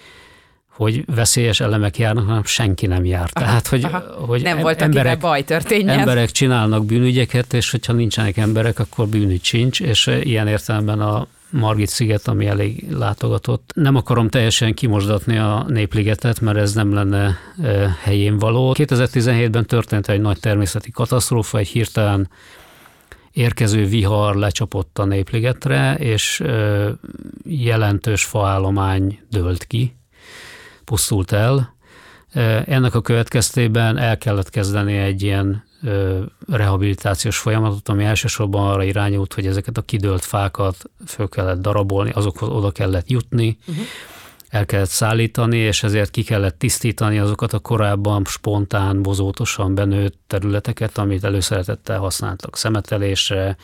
hogy 0.77 1.03
veszélyes 1.15 1.59
elemek 1.59 1.97
járnak, 1.97 2.25
hanem 2.25 2.43
senki 2.43 2.87
nem 2.87 3.05
jár. 3.05 3.29
Aha, 3.33 3.45
Tehát, 3.45 3.67
hogy, 3.67 3.83
aha. 3.83 4.03
hogy 4.25 4.41
nem 4.41 4.59
volt, 4.59 4.81
emberek, 4.81 5.19
baj 5.19 5.43
történjen. 5.43 5.99
Emberek 5.99 6.31
csinálnak 6.31 6.85
bűnügyeket, 6.85 7.53
és 7.53 7.71
hogyha 7.71 7.93
nincsenek 7.93 8.37
emberek, 8.37 8.79
akkor 8.79 9.07
bűnügy 9.07 9.43
sincs, 9.43 9.81
és 9.81 10.07
ilyen 10.23 10.47
értelemben 10.47 10.99
a 10.99 11.27
Margit 11.49 11.87
sziget, 11.87 12.27
ami 12.27 12.45
elég 12.45 12.91
látogatott. 12.91 13.71
Nem 13.75 13.95
akarom 13.95 14.29
teljesen 14.29 14.73
kimosdatni 14.73 15.37
a 15.37 15.65
Népligetet, 15.67 16.41
mert 16.41 16.57
ez 16.57 16.73
nem 16.73 16.93
lenne 16.93 17.37
helyén 18.03 18.37
való. 18.37 18.75
2017-ben 18.77 19.65
történt 19.65 20.07
egy 20.07 20.21
nagy 20.21 20.39
természeti 20.39 20.91
katasztrófa, 20.91 21.57
egy 21.57 21.67
hirtelen 21.67 22.29
érkező 23.31 23.85
vihar 23.85 24.35
lecsapott 24.35 24.97
a 24.99 25.05
Népligetre, 25.05 25.95
és 25.95 26.43
jelentős 27.43 28.23
faállomány 28.23 29.19
dőlt 29.29 29.63
ki, 29.63 29.97
pusztult 30.85 31.31
el. 31.31 31.75
Ennek 32.65 32.95
a 32.95 33.01
következtében 33.01 33.97
el 33.97 34.17
kellett 34.17 34.49
kezdeni 34.49 34.97
egy 34.97 35.23
ilyen 35.23 35.63
rehabilitációs 36.47 37.37
folyamatot, 37.37 37.89
ami 37.89 38.03
elsősorban 38.03 38.67
arra 38.67 38.83
irányult, 38.83 39.33
hogy 39.33 39.47
ezeket 39.47 39.77
a 39.77 39.81
kidőlt 39.81 40.25
fákat 40.25 40.77
föl 41.05 41.29
kellett 41.29 41.61
darabolni, 41.61 42.11
azokhoz 42.11 42.49
oda 42.49 42.71
kellett 42.71 43.09
jutni, 43.09 43.57
uh-huh. 43.67 43.85
el 44.49 44.65
kellett 44.65 44.89
szállítani, 44.89 45.57
és 45.57 45.83
ezért 45.83 46.11
ki 46.11 46.23
kellett 46.23 46.59
tisztítani 46.59 47.19
azokat 47.19 47.53
a 47.53 47.59
korábban 47.59 48.25
spontán, 48.25 49.01
bozótosan 49.01 49.75
benőtt 49.75 50.17
területeket, 50.27 50.97
amit 50.97 51.23
előszeretettel 51.23 51.99
használtak 51.99 52.57
szemetelésre, 52.57 53.57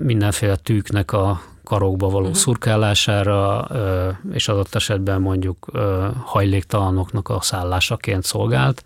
mindenféle 0.00 0.56
tűknek 0.56 1.12
a 1.12 1.42
karokba 1.64 2.08
való 2.08 2.24
uh-huh. 2.24 2.40
szurkálására, 2.40 3.68
és 4.32 4.48
adott 4.48 4.74
esetben 4.74 5.20
mondjuk 5.20 5.70
hajléktalanoknak 6.24 7.28
a 7.28 7.40
szállásaként 7.40 8.24
szolgált, 8.24 8.84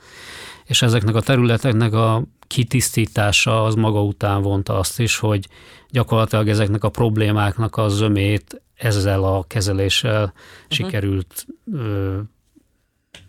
és 0.69 0.83
ezeknek 0.83 1.15
a 1.15 1.21
területeknek 1.21 1.93
a 1.93 2.23
kitisztítása 2.47 3.65
az 3.65 3.75
maga 3.75 4.03
után 4.03 4.43
vonta 4.43 4.79
azt 4.79 5.01
is, 5.01 5.17
hogy 5.17 5.49
gyakorlatilag 5.91 6.49
ezeknek 6.49 6.85
a 6.85 6.89
problémáknak 6.89 7.77
a 7.77 7.89
zömét 7.89 8.63
ezzel 8.75 9.25
a 9.25 9.45
kezeléssel 9.47 10.23
uh-huh. 10.23 10.33
sikerült 10.69 11.47
ö, 11.73 12.19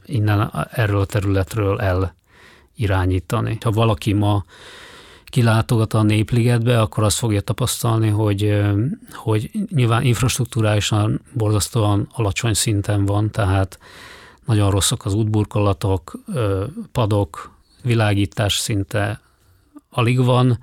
innen 0.05 0.67
erről 0.71 0.99
a 0.99 1.05
területről 1.05 1.81
el 1.81 2.15
irányítani. 2.75 3.57
Ha 3.61 3.71
valaki 3.71 4.13
ma 4.13 4.43
kilátogat 5.25 5.93
a 5.93 6.01
Népligetbe, 6.01 6.81
akkor 6.81 7.03
azt 7.03 7.17
fogja 7.17 7.41
tapasztalni, 7.41 8.09
hogy, 8.09 8.61
hogy 9.13 9.51
nyilván 9.69 10.03
infrastruktúrálisan 10.03 11.21
borzasztóan 11.33 12.07
alacsony 12.11 12.53
szinten 12.53 13.05
van, 13.05 13.31
tehát 13.31 13.79
nagyon 14.49 14.71
rosszak 14.71 15.05
az 15.05 15.13
útburkolatok, 15.13 16.19
padok, 16.91 17.51
világítás 17.81 18.57
szinte 18.57 19.21
alig 19.89 20.23
van, 20.23 20.59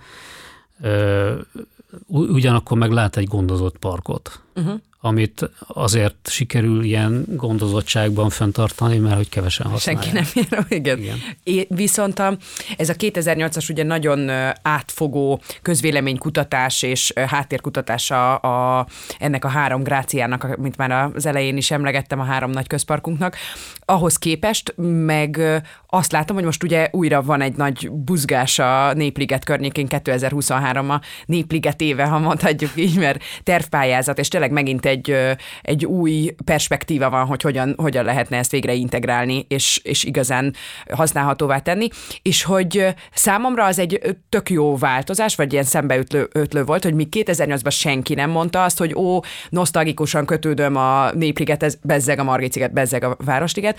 ugyanakkor 2.09 2.79
meg 2.79 2.91
lát 2.91 3.17
egy 3.17 3.27
gondozott 3.27 3.79
parkot. 3.79 4.41
Uh-huh 4.55 4.81
amit 5.07 5.51
azért 5.67 6.29
sikerül 6.29 6.85
ilyen 6.85 7.25
gondozottságban 7.29 8.31
fenntartani, 8.31 8.99
mert 8.99 9.17
hogy 9.17 9.29
kevesen 9.29 9.67
használják. 9.67 10.05
Senki 10.05 10.19
nem 10.19 10.47
ér, 10.51 10.65
igen. 10.79 10.99
igen. 10.99 11.17
É, 11.45 11.67
viszont 11.69 12.19
a, 12.19 12.37
ez 12.77 12.89
a 12.89 12.95
2008-as 12.95 13.71
ugye 13.71 13.83
nagyon 13.83 14.31
átfogó 14.63 15.41
közvéleménykutatás 15.63 16.83
és 16.83 17.13
háttérkutatása 17.27 18.37
a, 18.37 18.87
ennek 19.19 19.45
a 19.45 19.49
három 19.49 19.83
gráciának, 19.83 20.45
amit 20.45 20.77
már 20.77 21.11
az 21.15 21.27
elején 21.27 21.57
is 21.57 21.71
emlegettem, 21.71 22.21
a 22.21 22.25
három 22.25 22.51
nagy 22.51 22.67
közparkunknak, 22.67 23.37
ahhoz 23.85 24.17
képest 24.17 24.75
meg 25.05 25.41
azt 25.89 26.13
látom, 26.13 26.37
hogy 26.37 26.45
most 26.45 26.63
ugye 26.63 26.89
újra 26.93 27.23
van 27.23 27.41
egy 27.41 27.57
nagy 27.57 27.91
buzgás 27.91 28.59
a 28.59 28.93
Népliget 28.93 29.45
környékén 29.45 29.87
2023 29.87 30.91
a 30.91 31.01
Népliget 31.27 31.81
éve, 31.81 32.05
ha 32.05 32.19
mondhatjuk 32.19 32.71
így, 32.75 32.99
mert 32.99 33.23
tervpályázat, 33.43 34.19
és 34.19 34.29
tényleg 34.29 34.51
megint 34.51 34.87
egy, 34.87 35.17
egy 35.63 35.87
új 35.87 36.35
perspektíva 36.45 37.11
van, 37.11 37.27
hogy 37.27 37.43
hogyan, 37.43 37.75
hogyan 37.77 38.05
lehetne 38.05 38.37
ezt 38.37 38.51
végre 38.51 38.73
integrálni, 38.73 39.45
és, 39.49 39.81
és 39.83 40.05
igazán 40.05 40.55
használhatóvá 40.91 41.59
tenni, 41.59 41.89
és 42.23 42.43
hogy 42.43 42.95
számomra 43.13 43.65
az 43.65 43.79
egy 43.79 44.17
tök 44.29 44.51
jó 44.51 44.77
változás, 44.77 45.37
vagy 45.37 45.53
ilyen 45.53 45.65
szembeütlő 45.65 46.29
ötlő 46.33 46.65
volt, 46.65 46.83
hogy 46.83 46.95
mi 46.95 47.09
2008-ban 47.11 47.71
senki 47.71 48.15
nem 48.15 48.31
mondta 48.31 48.65
azt, 48.65 48.79
hogy 48.79 48.95
ó, 48.95 49.21
nosztalgikusan 49.49 50.27
kötődöm 50.27 50.77
a 50.77 51.13
Népliget, 51.13 51.79
bezzeg 51.83 52.19
a 52.19 52.25
Margit 52.25 52.73
bezzeg 52.73 53.05
a 53.05 53.17
Városliget. 53.25 53.79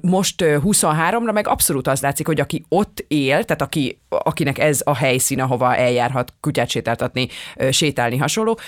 Most 0.00 0.44
23 0.44 1.24
számomra 1.28 1.32
meg 1.32 1.48
abszolút 1.48 1.86
az 1.86 2.00
látszik, 2.00 2.26
hogy 2.26 2.40
aki 2.40 2.64
ott 2.68 3.04
él, 3.08 3.44
tehát 3.44 3.62
aki, 3.62 4.00
akinek 4.08 4.58
ez 4.58 4.80
a 4.84 4.94
helyszín, 4.94 5.40
ahova 5.40 5.76
eljárhat 5.76 6.32
kutyát 6.40 6.68
sétáltatni, 6.68 7.28
sétálni 7.70 8.16
hasonló, 8.16 8.58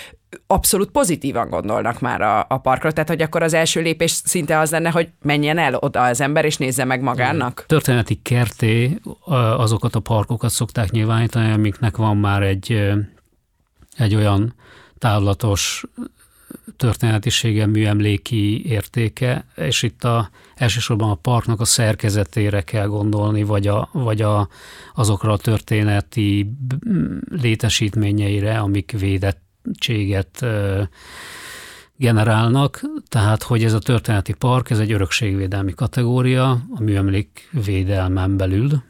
abszolút 0.47 0.91
pozitívan 0.91 1.49
gondolnak 1.49 1.99
már 1.99 2.21
a, 2.21 2.45
a 2.49 2.57
parkra, 2.57 2.91
tehát 2.91 3.09
hogy 3.09 3.21
akkor 3.21 3.43
az 3.43 3.53
első 3.53 3.81
lépés 3.81 4.11
szinte 4.11 4.59
az 4.59 4.71
lenne, 4.71 4.89
hogy 4.89 5.09
menjen 5.21 5.57
el 5.57 5.75
oda 5.75 6.03
az 6.03 6.21
ember, 6.21 6.45
és 6.45 6.57
nézze 6.57 6.85
meg 6.85 7.01
magának. 7.01 7.63
Történeti 7.67 8.19
kerté 8.21 8.99
azokat 9.57 9.95
a 9.95 9.99
parkokat 9.99 10.51
szokták 10.51 10.91
nyilvánítani, 10.91 11.51
amiknek 11.51 11.97
van 11.97 12.17
már 12.17 12.41
egy, 12.41 12.91
egy 13.97 14.15
olyan 14.15 14.55
távlatos 14.97 15.83
történetisége, 16.77 17.65
műemléki 17.65 18.65
értéke, 18.65 19.45
és 19.55 19.83
itt 19.83 20.03
a, 20.03 20.29
elsősorban 20.55 21.09
a 21.09 21.15
parknak 21.15 21.59
a 21.59 21.65
szerkezetére 21.65 22.61
kell 22.61 22.87
gondolni, 22.87 23.43
vagy, 23.43 23.67
a, 23.67 23.89
vagy 23.91 24.21
a, 24.21 24.47
azokra 24.95 25.31
a 25.31 25.37
történeti 25.37 26.51
létesítményeire, 27.29 28.59
amik 28.59 28.95
védettséget 28.99 30.45
generálnak, 31.95 32.81
tehát 33.07 33.43
hogy 33.43 33.63
ez 33.63 33.73
a 33.73 33.79
történeti 33.79 34.33
park, 34.33 34.69
ez 34.69 34.79
egy 34.79 34.91
örökségvédelmi 34.91 35.73
kategória, 35.73 36.49
a 36.51 36.81
műemlék 36.81 37.49
védelmen 37.65 38.37
belül, 38.37 38.83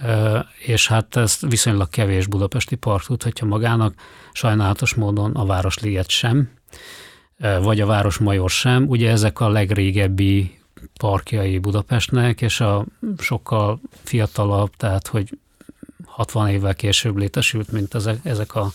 uh-huh. 0.00 0.44
és 0.66 0.88
hát 0.88 1.16
ezt 1.16 1.40
viszonylag 1.48 1.88
kevés 1.88 2.26
budapesti 2.26 2.76
park 2.76 3.04
tudhatja 3.04 3.46
magának, 3.46 3.94
sajnálatos 4.32 4.94
módon 4.94 5.34
a 5.34 5.46
Városliget 5.46 6.08
sem, 6.08 6.48
vagy 7.62 7.80
a 7.80 7.86
Városmajor 7.86 8.50
sem. 8.50 8.88
Ugye 8.88 9.10
ezek 9.10 9.40
a 9.40 9.48
legrégebbi 9.48 10.58
parkjai 10.98 11.58
Budapestnek, 11.58 12.40
és 12.40 12.60
a 12.60 12.84
sokkal 13.18 13.80
fiatalabb, 14.02 14.70
tehát 14.76 15.06
hogy 15.06 15.38
60 16.04 16.48
évvel 16.48 16.74
később 16.74 17.16
létesült, 17.16 17.72
mint 17.72 17.94
ezek, 17.94 18.18
ezek 18.22 18.54
a 18.54 18.72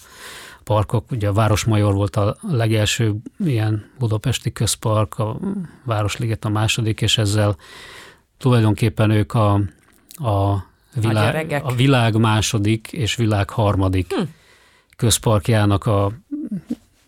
parkok. 0.64 1.12
Ugye 1.12 1.28
a 1.28 1.34
Városmajor 1.34 1.94
volt 1.94 2.16
a 2.16 2.38
legelső 2.42 3.16
ilyen 3.46 3.92
budapesti 4.00 4.52
közpark, 4.52 5.20
a 5.20 5.40
Városliget 5.84 6.46
a 6.46 6.50
második, 6.50 7.02
és 7.02 7.18
ezzel 7.18 7.56
tulajdonképpen 8.38 9.10
ők 9.10 9.34
a, 9.34 9.54
a, 10.10 10.66
világ, 10.94 11.62
a 11.64 11.74
világ 11.74 12.16
második 12.16 12.88
és 12.92 13.16
világ 13.16 13.50
harmadik 13.50 14.14
hm. 14.14 14.22
közparkjának 14.96 15.86
a 15.86 16.12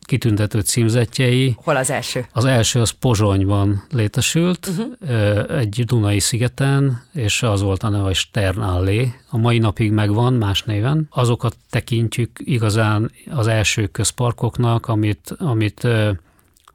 kitüntető 0.09 0.59
címzetjei. 0.59 1.55
Hol 1.63 1.75
az 1.75 1.89
első? 1.89 2.25
Az 2.31 2.45
első 2.45 2.81
az 2.81 2.89
Pozsonyban 2.89 3.83
létesült, 3.89 4.67
uh-huh. 4.67 5.59
egy 5.59 5.83
Dunai 5.85 6.19
szigeten, 6.19 7.03
és 7.13 7.43
az 7.43 7.61
volt 7.61 7.83
a 7.83 7.89
neve, 7.89 8.03
hogy 8.03 8.15
Stern 8.15 8.59
Allé. 8.59 9.13
A 9.29 9.37
mai 9.37 9.57
napig 9.57 9.91
megvan 9.91 10.33
más 10.33 10.63
néven. 10.63 11.07
Azokat 11.09 11.55
tekintjük 11.69 12.31
igazán 12.37 13.11
az 13.31 13.47
első 13.47 13.87
közparkoknak, 13.87 14.87
amit, 14.87 15.35
amit 15.37 15.87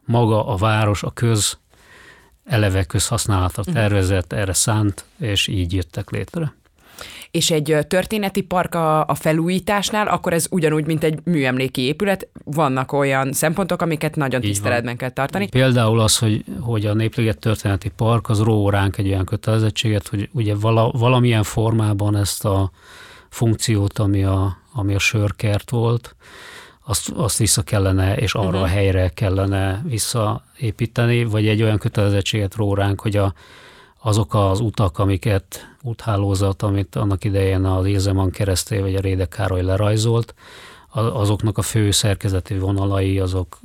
maga 0.05 0.47
a 0.47 0.57
város, 0.57 1.03
a 1.03 1.11
köz 1.11 1.59
eleve 2.44 2.85
közhasználatra 2.85 3.62
mhm. 3.66 3.75
tervezett, 3.75 4.33
erre 4.33 4.53
szánt, 4.53 5.05
és 5.18 5.47
így 5.47 5.73
jöttek 5.73 6.11
létre 6.11 6.55
és 7.31 7.51
egy 7.51 7.77
történeti 7.89 8.41
park 8.41 8.75
a, 8.75 9.07
a 9.07 9.15
felújításnál, 9.15 10.09
akkor 10.09 10.33
ez 10.33 10.47
ugyanúgy, 10.51 10.87
mint 10.87 11.05
egy 11.05 11.19
műemléki 11.25 11.83
épület, 11.83 12.29
vannak 12.45 12.93
olyan 12.93 13.33
szempontok, 13.33 13.83
amiket 13.83 14.17
nagyon 14.17 14.43
Így 14.43 14.49
tiszteletben 14.49 14.85
van. 14.85 14.97
kell 14.97 15.11
tartani. 15.11 15.49
Például 15.49 16.01
az, 16.01 16.19
hogy, 16.19 16.45
hogy 16.61 16.87
a 16.87 16.95
Népliget 16.95 17.39
történeti 17.39 17.89
park 17.89 18.29
az 18.29 18.41
ró 18.41 18.71
ránk 18.71 18.99
egy 18.99 19.09
olyan 19.09 19.25
kötelezettséget, 19.25 20.09
hogy 20.09 20.29
ugye 20.33 20.55
vala, 20.55 20.91
valamilyen 20.91 21.43
formában 21.43 22.17
ezt 22.17 22.45
a 22.45 22.71
funkciót, 23.29 23.99
ami 23.99 24.25
a, 24.25 24.57
ami 24.73 24.95
a 24.95 24.99
sörkert 24.99 25.71
volt, 25.71 26.17
azt, 26.87 27.11
azt 27.17 27.39
vissza 27.39 27.63
kellene, 27.63 28.17
és 28.17 28.35
arra 28.35 28.47
uh-huh. 28.47 28.63
a 28.63 28.67
helyre 28.67 29.09
kellene 29.09 29.83
visszaépíteni, 29.85 31.25
vagy 31.25 31.47
egy 31.47 31.63
olyan 31.63 31.79
kötelezettséget 31.79 32.55
ró 32.55 32.75
ránk, 32.75 33.01
hogy 33.01 33.17
a, 33.17 33.35
azok 34.07 34.35
az 34.35 34.61
utak, 34.61 34.99
amiket 34.99 35.77
úthálózat, 35.83 36.62
amit 36.62 36.97
annak 36.97 37.25
idején 37.25 37.64
az 37.64 37.87
Ilzeman 37.87 38.31
keresztély 38.31 38.81
vagy 38.81 38.95
a 38.95 39.01
Réde 39.01 39.27
Károly 39.27 39.62
lerajzolt, 39.62 40.35
azoknak 40.93 41.59
a 41.59 41.62
fő 41.62 41.90
szerkezeti 41.90 42.59
vonalai 42.59 43.19
azok 43.19 43.61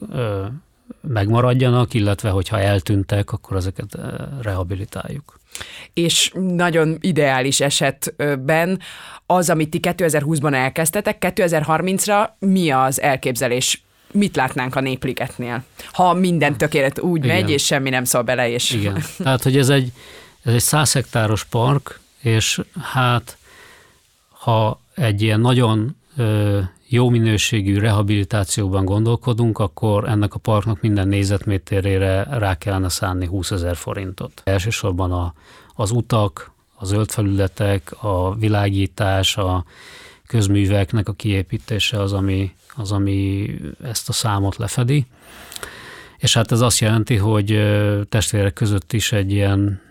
megmaradjanak, 1.01 1.93
illetve 1.93 2.29
hogyha 2.29 2.59
eltűntek, 2.59 3.31
akkor 3.31 3.57
ezeket 3.57 3.97
rehabilitáljuk. 4.41 5.39
És 5.93 6.31
nagyon 6.33 6.97
ideális 6.99 7.59
esetben 7.59 8.79
az, 9.25 9.49
amit 9.49 9.69
ti 9.69 9.79
2020-ban 9.81 10.53
elkezdtetek, 10.53 11.33
2030-ra 11.35 12.29
mi 12.39 12.71
az 12.71 13.01
elképzelés? 13.01 13.83
Mit 14.11 14.35
látnánk 14.35 14.75
a 14.75 14.79
népligetnél? 14.79 15.63
Ha 15.91 16.13
minden 16.13 16.57
tökélet 16.57 16.99
úgy 16.99 17.23
Igen. 17.23 17.35
megy, 17.35 17.49
és 17.49 17.65
semmi 17.65 17.89
nem 17.89 18.03
szól 18.03 18.21
bele, 18.21 18.49
és... 18.49 18.71
Igen, 18.71 19.03
tehát 19.17 19.43
hogy 19.43 19.57
ez 19.57 19.69
egy, 19.69 19.91
ez 20.49 20.55
egy 20.55 20.61
száz 20.61 20.91
hektáros 20.91 21.43
park, 21.43 21.99
és 22.19 22.61
hát 22.81 23.37
ha 24.29 24.79
egy 24.93 25.21
ilyen 25.21 25.39
nagyon 25.39 25.95
jó 26.87 27.09
minőségű 27.09 27.79
rehabilitációban 27.79 28.85
gondolkodunk, 28.85 29.59
akkor 29.59 30.09
ennek 30.09 30.33
a 30.33 30.39
parknak 30.39 30.81
minden 30.81 31.07
nézetméterére 31.07 32.23
rá 32.23 32.57
kellene 32.57 32.89
szánni 32.89 33.25
20 33.25 33.51
ezer 33.51 33.75
forintot. 33.75 34.41
Elsősorban 34.43 35.11
a, 35.11 35.33
az 35.75 35.91
utak, 35.91 36.51
a 36.75 36.85
zöld 36.85 37.11
felületek, 37.11 38.03
a 38.03 38.35
világítás, 38.35 39.37
a 39.37 39.63
közműveknek 40.27 41.07
a 41.07 41.13
kiépítése 41.13 42.01
az, 42.01 42.13
ami, 42.13 42.55
az, 42.75 42.91
ami 42.91 43.49
ezt 43.83 44.09
a 44.09 44.13
számot 44.13 44.55
lefedi. 44.55 45.05
És 46.17 46.33
hát 46.33 46.51
ez 46.51 46.61
azt 46.61 46.79
jelenti, 46.79 47.15
hogy 47.15 47.59
testvérek 48.09 48.53
között 48.53 48.93
is 48.93 49.11
egy 49.11 49.31
ilyen 49.31 49.87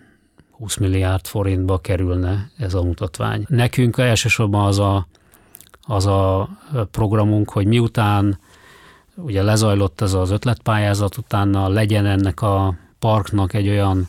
20 0.59 0.77
milliárd 0.77 1.27
forintba 1.27 1.77
kerülne 1.77 2.51
ez 2.57 2.73
a 2.73 2.83
mutatvány. 2.83 3.45
Nekünk 3.47 3.97
elsősorban 3.97 4.65
az 4.65 4.79
a 4.79 5.07
az 5.91 6.05
a 6.05 6.49
programunk, 6.91 7.49
hogy 7.49 7.65
miután 7.65 8.39
ugye 9.15 9.43
lezajlott 9.43 10.01
ez 10.01 10.13
az 10.13 10.31
ötletpályázat, 10.31 11.17
utána 11.17 11.67
legyen 11.67 12.05
ennek 12.05 12.41
a 12.41 12.75
parknak 12.99 13.53
egy 13.53 13.67
olyan 13.67 14.07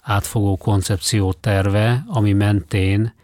átfogó 0.00 0.56
koncepció 0.56 1.32
terve, 1.32 2.04
ami 2.08 2.32
mentén 2.32 3.14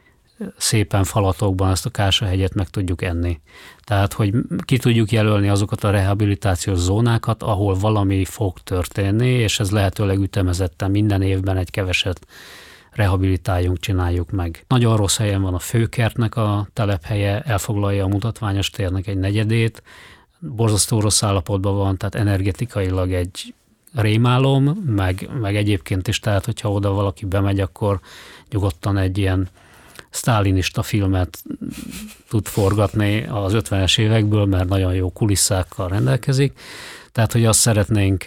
szépen 0.57 1.05
falatokban 1.05 1.71
ezt 1.71 1.87
a 1.87 1.91
Kásahegyet 1.91 2.55
meg 2.55 2.69
tudjuk 2.69 3.03
enni. 3.03 3.41
Tehát, 3.85 4.13
hogy 4.13 4.35
ki 4.65 4.79
tudjuk 4.79 5.13
jelölni 5.13 5.49
azokat 5.49 5.85
a 5.85 5.91
rehabilitációs 5.91 6.79
zónákat, 6.79 7.43
ahol 7.43 7.75
valami 7.75 8.25
fog 8.25 8.59
történni, 8.59 9.29
és 9.29 9.61
ez 9.61 9.71
lehetőleg 9.71 10.19
ütemezetten 10.19 10.91
minden 10.91 11.23
évben 11.23 11.57
egy 11.57 11.71
keveset 11.71 12.27
rehabilitáljunk, 12.91 13.79
csináljuk 13.79 14.31
meg. 14.31 14.65
Nagyon 14.69 14.97
rossz 14.97 15.17
helyen 15.17 15.43
van 15.43 15.55
a 15.55 15.59
főkertnek 15.59 16.37
a 16.37 16.69
telephelye, 16.73 17.41
elfoglalja 17.41 18.05
a 18.05 18.09
mutatványos 18.09 18.71
térnek 18.71 19.07
egy 19.07 19.19
negyedét, 19.19 19.83
borzasztó 20.39 21.01
rossz 21.01 21.23
állapotban 21.23 21.77
van, 21.77 21.97
tehát 21.97 22.15
energetikailag 22.15 23.13
egy 23.13 23.55
rémálom, 23.95 24.65
meg, 24.87 25.29
meg 25.41 25.57
egyébként 25.57 26.09
is, 26.09 26.21
tehát 26.21 26.45
hogyha 26.45 26.73
oda 26.73 26.91
valaki 26.91 27.27
bemegy, 27.27 27.61
akkor 27.61 28.01
nyugodtan 28.51 28.97
egy 28.97 29.19
ilyen 29.19 29.49
sztálinista 30.17 30.83
filmet 30.83 31.43
tud 32.29 32.47
forgatni 32.47 33.27
az 33.31 33.53
50-es 33.57 33.99
évekből, 33.99 34.45
mert 34.45 34.69
nagyon 34.69 34.95
jó 34.95 35.11
kulisszákkal 35.11 35.89
rendelkezik. 35.89 36.59
Tehát, 37.13 37.33
hogy 37.33 37.45
azt 37.45 37.61
szeretnénk 37.61 38.25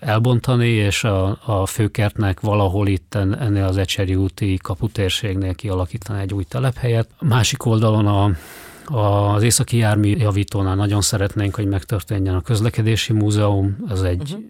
elbontani, 0.00 0.68
és 0.68 1.04
a, 1.04 1.38
a 1.44 1.66
főkertnek 1.66 2.40
valahol 2.40 2.88
itt 2.88 3.14
ennél 3.14 3.64
az 3.64 3.76
Ecseri 3.76 4.14
úti 4.14 4.58
kaputérségnél 4.62 5.54
kialakítani 5.54 6.20
egy 6.20 6.34
új 6.34 6.44
telephelyet. 6.44 7.08
A 7.18 7.24
másik 7.24 7.64
oldalon 7.64 8.06
a, 8.06 8.30
az 9.34 9.42
északi 9.42 9.76
jármű 9.76 10.16
javítónál 10.16 10.74
nagyon 10.74 11.00
szeretnénk, 11.00 11.54
hogy 11.54 11.66
megtörténjen 11.66 12.34
a 12.34 12.40
közlekedési 12.40 13.12
múzeum, 13.12 13.76
ez 13.88 14.00
egy 14.00 14.20
uh-huh. 14.20 14.44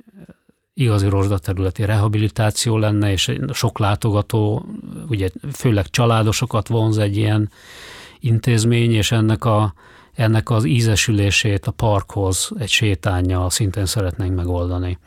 Igazi 0.78 1.08
rozsdaterületi 1.08 1.84
rehabilitáció 1.84 2.78
lenne, 2.78 3.12
és 3.12 3.32
sok 3.52 3.78
látogató, 3.78 4.66
ugye 5.08 5.28
főleg 5.52 5.90
családosokat 5.90 6.68
vonz 6.68 6.98
egy 6.98 7.16
ilyen 7.16 7.50
intézmény, 8.20 8.92
és 8.92 9.12
ennek 9.12 9.44
a 9.44 9.74
ennek 10.14 10.50
az 10.50 10.64
ízesülését 10.64 11.66
a 11.66 11.70
parkhoz 11.70 12.50
egy 12.58 12.68
sétányjal 12.68 13.50
szintén 13.50 13.86
szeretnénk 13.86 14.34
megoldani. 14.34 14.98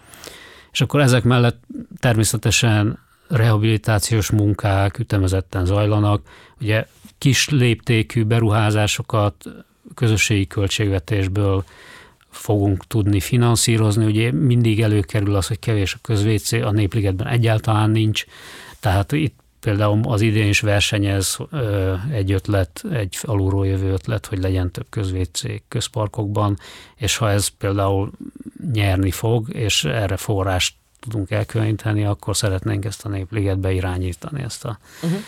És 0.72 0.82
akkor 0.82 1.00
ezek 1.00 1.24
mellett 1.24 1.64
természetesen 2.00 3.00
rehabilitációs 3.28 4.30
munkák 4.30 5.00
ütemezetten 5.00 5.66
zajlanak. 5.66 6.22
Ugye 6.62 6.86
kis 7.18 7.50
léptékű 7.50 8.24
beruházásokat 8.24 9.46
közösségi 9.94 10.48
költségvetésből 10.48 11.64
fogunk 12.40 12.88
tudni 12.88 13.20
finanszírozni. 13.20 14.06
Ugye 14.06 14.32
mindig 14.32 14.82
előkerül 14.82 15.36
az, 15.36 15.48
hogy 15.48 15.60
kevés 15.60 15.94
a 15.94 16.00
közvécé, 16.02 16.62
a 16.62 16.72
Népligetben 16.72 17.28
egyáltalán 17.28 17.90
nincs, 17.90 18.26
tehát 18.80 19.12
itt 19.12 19.40
Például 19.60 20.00
az 20.04 20.22
idén 20.22 20.48
is 20.48 20.60
versenyez 20.60 21.38
egy 22.12 22.32
ötlet, 22.32 22.84
egy 22.92 23.18
alulról 23.22 23.68
jövő 23.68 23.92
ötlet, 23.92 24.26
hogy 24.26 24.40
legyen 24.40 24.72
több 24.72 24.86
közvécék 24.90 25.64
közparkokban, 25.68 26.58
és 26.96 27.18
ha 27.18 27.30
ez 27.30 27.48
például 27.48 28.12
nyerni 28.74 29.12
fog, 29.12 29.54
és 29.54 29.84
erre 29.84 30.18
forrást 30.18 30.76
tudunk 31.00 31.32
elkülöníteni, 31.32 32.06
akkor 32.06 32.38
szeretnénk 32.38 32.86
ezt 32.86 33.06
a 33.06 33.10
népligetbe 33.10 33.72
irányítani, 33.72 34.42
ezt 34.42 34.66
a, 34.66 34.80
uh-huh. 35.04 35.20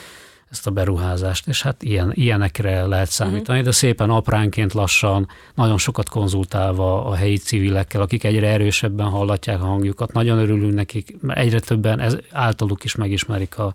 Ezt 0.52 0.68
a 0.68 0.72
beruházást, 0.72 1.48
és 1.48 1.62
hát 1.62 1.84
ilyen, 1.84 2.12
ilyenekre 2.14 2.86
lehet 2.86 3.10
számítani, 3.10 3.60
uh-huh. 3.60 3.64
de 3.64 3.72
szépen 3.72 4.10
apránként 4.10 4.74
lassan, 4.74 5.28
nagyon 5.56 5.78
sokat 5.78 6.10
konzultálva 6.10 7.06
a 7.06 7.16
helyi 7.16 7.38
civilekkel, 7.38 8.02
akik 8.02 8.24
egyre 8.24 8.48
erősebben 8.48 9.08
hallatják 9.08 9.62
a 9.62 9.66
hangjukat, 9.66 10.14
nagyon 10.14 10.38
örülünk 10.38 10.74
nekik, 10.74 11.16
mert 11.22 11.40
egyre 11.40 11.60
többen 11.60 12.00
ez, 12.00 12.18
általuk 12.32 12.84
is 12.84 12.96
megismerik 12.96 13.58
a, 13.58 13.74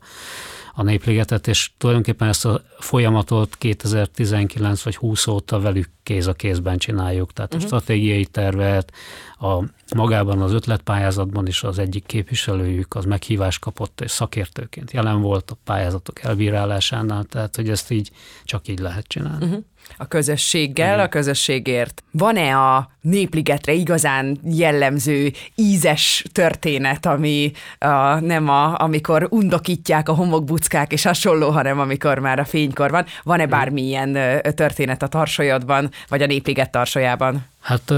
a 0.79 0.83
népligetet, 0.83 1.47
és 1.47 1.71
tulajdonképpen 1.79 2.29
ezt 2.29 2.45
a 2.45 2.63
folyamatot 2.79 3.57
2019 3.57 4.83
vagy 4.83 4.97
20 4.97 5.27
óta 5.27 5.61
velük 5.61 5.89
kéz 6.03 6.27
a 6.27 6.33
kézben 6.33 6.79
csináljuk, 6.79 7.33
tehát 7.33 7.55
uh-huh. 7.55 7.71
a 7.71 7.75
mhm. 7.75 7.83
stratégiai 7.83 8.27
tervet, 8.27 8.93
a 9.39 9.63
magában 9.97 10.41
az 10.41 10.53
ötletpályázatban 10.53 11.47
is 11.47 11.63
az 11.63 11.79
egyik 11.79 12.07
képviselőjük 12.07 12.95
az 12.95 13.05
meghívást 13.05 13.61
kapott, 13.61 14.01
és 14.01 14.11
szakértőként 14.11 14.93
jelen 14.93 15.21
volt 15.21 15.51
a 15.51 15.57
pályázatok 15.65 16.23
elbírálásánál, 16.23 17.25
tehát 17.25 17.57
hogy 17.57 17.69
ezt 17.69 17.91
így 17.91 18.11
csak 18.45 18.69
így 18.69 18.79
lehet 18.79 19.07
csinálni. 19.07 19.45
Uh-huh 19.45 19.65
a 19.97 20.07
közösséggel, 20.07 21.01
a 21.01 21.09
közösségért. 21.09 22.03
Van-e 22.11 22.57
a 22.57 22.91
Népligetre 23.01 23.73
igazán 23.73 24.39
jellemző 24.45 25.33
ízes 25.55 26.25
történet, 26.33 27.07
ami 27.07 27.53
a, 27.79 28.21
nem 28.21 28.49
a, 28.49 28.79
amikor 28.79 29.27
undokítják 29.31 30.09
a 30.09 30.15
homokbuckák 30.15 30.93
és 30.93 31.03
hasonló, 31.03 31.51
hanem 31.51 31.81
amikor 31.81 32.19
már 32.19 32.39
a 32.39 32.45
fénykor 32.45 32.91
van. 32.91 33.05
Van-e 33.23 33.47
bármilyen 33.47 34.41
történet 34.55 35.03
a 35.03 35.09
tarsolyodban, 35.09 35.91
vagy 36.09 36.23
a 36.23 36.27
Népliget 36.27 36.71
tarsolyában? 36.71 37.47
Hát 37.61 37.91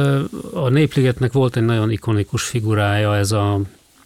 a 0.55 0.69
Népligetnek 0.69 1.33
volt 1.33 1.57
egy 1.57 1.65
nagyon 1.65 1.91
ikonikus 1.91 2.43
figurája, 2.43 3.17
ez 3.17 3.33
a 3.33 3.61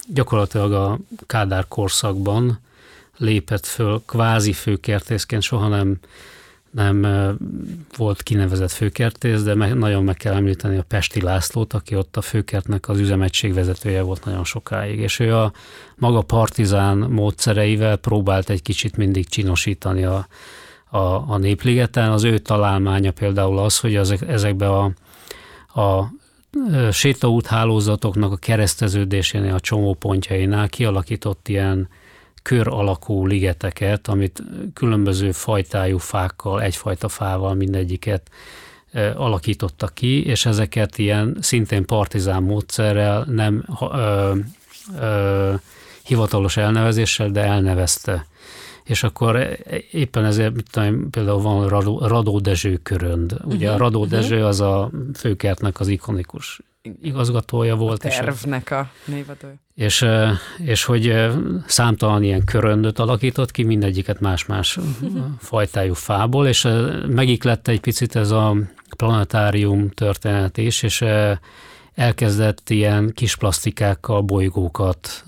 gyakorlatilag 0.07 0.73
a 0.73 0.99
Kádár 1.27 1.64
korszakban 1.68 2.61
lépett 3.16 3.66
föl, 3.66 4.03
kvázi 4.07 4.53
főkertészként, 4.53 5.42
soha 5.42 5.68
nem 5.68 5.99
nem 6.72 7.06
volt 7.96 8.22
kinevezett 8.22 8.70
főkertész, 8.70 9.42
de 9.42 9.54
nagyon 9.54 10.04
meg 10.04 10.16
kell 10.16 10.35
említeni 10.35 10.76
a 10.76 10.82
Pesti 10.82 11.20
Lászlót, 11.20 11.72
aki 11.72 11.96
ott 11.96 12.16
a 12.16 12.20
főkertnek 12.20 12.88
az 12.88 12.98
üzemegység 12.98 13.54
vezetője 13.54 14.02
volt 14.02 14.24
nagyon 14.24 14.44
sokáig, 14.44 14.98
és 14.98 15.18
ő 15.18 15.37
a 15.37 15.52
maga 15.96 16.22
partizán 16.22 16.98
módszereivel 16.98 17.96
próbált 17.96 18.50
egy 18.50 18.62
kicsit 18.62 18.96
mindig 18.96 19.28
csinosítani 19.28 20.04
a, 20.04 20.26
a, 20.90 20.98
a 21.32 21.37
népligeten. 21.37 22.11
Az 22.11 22.24
ő 22.24 22.38
találmánya 22.38 23.11
például 23.11 23.58
az, 23.58 23.78
hogy 23.78 23.94
ezek, 23.94 24.28
ezekbe 24.28 24.68
a, 24.68 24.92
a 25.81 26.12
sétaút 26.90 27.46
hálózatoknak 27.46 28.33
a 28.33 28.37
kereszteződésénél, 28.37 29.54
a 29.54 29.60
csomópontjainál 29.60 30.68
kialakított 30.68 31.48
ilyen 31.48 31.88
kör 32.43 32.69
alakú 32.69 33.27
ligeteket, 33.27 34.09
amit 34.09 34.43
különböző 34.75 35.33
fajtájú 35.33 35.99
fákkal, 35.99 36.63
egyfajta 36.63 37.09
fával 37.09 37.55
mindegyiket 37.55 38.31
alakítottak 39.15 39.95
ki, 39.95 40.25
és 40.25 40.47
ezeket 40.47 40.99
ilyen 40.99 41.37
szintén 41.40 41.85
partizán 41.85 42.43
módszerrel, 42.43 43.25
nem 43.29 43.65
ö, 43.81 44.35
ö, 44.99 45.55
hivatalos 46.05 46.57
elnevezéssel, 46.57 47.31
de 47.31 47.43
elnevezte. 47.43 48.27
És 48.85 49.02
akkor 49.02 49.58
éppen 49.90 50.24
ezért, 50.24 50.54
mit 50.54 50.70
tudom, 50.70 51.10
például 51.10 51.40
van 51.40 51.68
Radó, 51.68 51.98
Radó 51.98 52.38
Dezső 52.38 52.76
körönd. 52.76 53.37
Ugye 53.44 53.66
uh-huh. 53.66 53.74
a 53.74 53.85
Radó 53.85 54.04
Dezső 54.04 54.44
az 54.44 54.60
a 54.60 54.90
főkertnek 55.14 55.80
az 55.80 55.88
ikonikus 55.88 56.60
igazgatója 57.02 57.76
volt. 57.76 58.04
A 58.04 58.08
tervnek 58.08 58.70
a 58.70 58.90
névadója. 59.04 59.54
És, 59.74 60.06
és 60.58 60.85
hogy 60.85 61.30
számtalan 61.66 62.22
ilyen 62.22 62.44
köröndöt 62.44 62.98
alakított 62.98 63.50
ki, 63.50 63.62
mindegyiket 63.62 64.20
más-más 64.20 64.78
fajtájú 65.38 65.94
fából, 65.94 66.46
és 66.46 66.68
megiklett 67.06 67.68
egy 67.68 67.80
picit 67.80 68.16
ez 68.16 68.30
a 68.30 68.56
planetárium 68.96 69.90
történet 69.90 70.56
is, 70.58 70.83
és 70.83 71.04
elkezdett 71.94 72.70
ilyen 72.70 73.12
kis 73.14 73.37
plastikákkal 73.37 74.20
bolygókat 74.20 75.24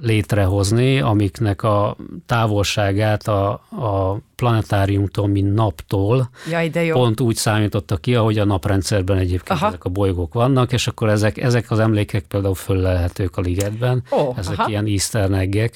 létrehozni, 0.00 1.00
amiknek 1.00 1.62
a 1.62 1.96
távolságát 2.26 3.28
a, 3.28 3.50
a 3.70 4.18
planetáriumtól, 4.36 5.28
mint 5.28 5.54
naptól 5.54 6.30
Jaj, 6.50 6.68
de 6.68 6.84
jó. 6.84 6.94
pont 6.94 7.20
úgy 7.20 7.36
számította 7.36 7.96
ki, 7.96 8.14
ahogy 8.14 8.38
a 8.38 8.44
naprendszerben 8.44 9.16
egyébként 9.16 9.58
aha. 9.58 9.66
ezek 9.66 9.84
a 9.84 9.88
bolygók 9.88 10.34
vannak, 10.34 10.72
és 10.72 10.86
akkor 10.86 11.08
ezek, 11.08 11.38
ezek 11.38 11.70
az 11.70 11.78
emlékek 11.78 12.24
például 12.24 12.54
föllelhetők 12.54 13.36
a 13.36 13.40
ligetben, 13.40 14.02
oh, 14.10 14.38
ezek 14.38 14.58
aha. 14.58 14.68
ilyen 14.68 14.86
easter 14.86 15.30
egg 15.32 15.70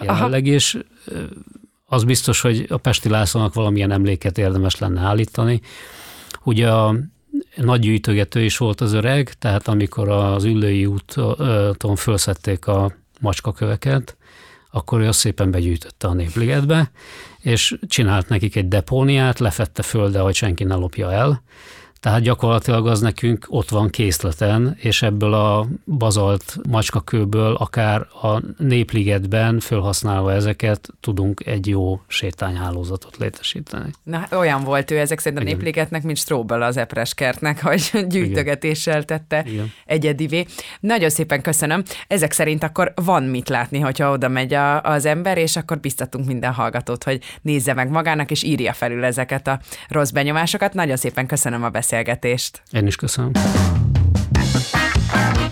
jelenleg, 0.00 0.46
és 0.46 0.78
az 1.86 2.04
biztos, 2.04 2.40
hogy 2.40 2.66
a 2.68 2.76
Pesti 2.76 3.08
Lászlónak 3.08 3.54
valamilyen 3.54 3.90
emléket 3.90 4.38
érdemes 4.38 4.78
lenne 4.78 5.00
állítani. 5.00 5.60
Ugye 6.44 6.70
a 6.70 6.94
nagy 7.56 7.80
gyűjtögető 7.80 8.42
is 8.42 8.56
volt 8.56 8.80
az 8.80 8.92
öreg, 8.92 9.32
tehát 9.38 9.68
amikor 9.68 10.08
az 10.08 10.44
ülői 10.44 10.86
úton 10.86 11.96
felszették 11.96 12.66
a 12.66 12.92
macskaköveket, 13.20 14.16
akkor 14.70 15.00
ő 15.00 15.06
azt 15.06 15.18
szépen 15.18 15.50
begyűjtötte 15.50 16.08
a 16.08 16.12
népligetbe, 16.12 16.90
és 17.38 17.78
csinált 17.86 18.28
nekik 18.28 18.56
egy 18.56 18.68
depóniát, 18.68 19.38
lefette 19.38 19.82
föl, 19.82 20.10
de 20.10 20.20
hogy 20.20 20.34
senki 20.34 20.64
ne 20.64 20.74
lopja 20.74 21.12
el, 21.12 21.42
tehát 22.00 22.20
gyakorlatilag 22.20 22.86
az 22.86 23.00
nekünk 23.00 23.46
ott 23.48 23.68
van 23.68 23.90
készleten, 23.90 24.76
és 24.78 25.02
ebből 25.02 25.34
a 25.34 25.66
bazalt 25.86 26.56
macskakőből 26.68 27.54
akár 27.54 28.00
a 28.00 28.42
népligetben 28.58 29.58
felhasználva 29.58 30.32
ezeket 30.32 30.88
tudunk 31.00 31.46
egy 31.46 31.66
jó 31.66 32.00
sétányhálózatot 32.06 33.16
létesíteni. 33.16 33.90
Na, 34.02 34.26
olyan 34.30 34.64
volt 34.64 34.90
ő 34.90 34.98
ezek 34.98 35.18
szerint 35.18 35.40
a 35.40 35.44
Igen. 35.44 35.54
népligetnek, 35.54 36.02
mint 36.02 36.16
Stróbel 36.16 36.62
az 36.62 36.76
epreskertnek, 36.76 37.62
hogy 37.62 37.90
gyűjtögetéssel 38.08 39.04
tette 39.04 39.44
Igen. 39.46 39.72
egyedivé. 39.86 40.46
Nagyon 40.80 41.10
szépen 41.10 41.42
köszönöm. 41.42 41.82
Ezek 42.06 42.32
szerint 42.32 42.62
akkor 42.62 42.92
van 42.94 43.22
mit 43.22 43.48
látni, 43.48 43.78
hogyha 43.78 44.10
oda 44.10 44.28
megy 44.28 44.54
a, 44.54 44.82
az 44.82 45.04
ember, 45.04 45.38
és 45.38 45.56
akkor 45.56 45.78
biztatunk 45.78 46.26
minden 46.26 46.52
hallgatót, 46.52 47.04
hogy 47.04 47.20
nézze 47.42 47.74
meg 47.74 47.90
magának, 47.90 48.30
és 48.30 48.42
írja 48.42 48.72
felül 48.72 49.04
ezeket 49.04 49.46
a 49.46 49.60
rossz 49.88 50.10
benyomásokat. 50.10 50.74
Nagyon 50.74 50.96
szépen 50.96 51.26
köszönöm 51.26 51.62
a 51.62 51.68
beszélgetést 51.68 51.88
beszélgetést. 51.90 52.62
Én 52.70 52.86
is 52.86 52.96
köszönöm. 52.96 53.30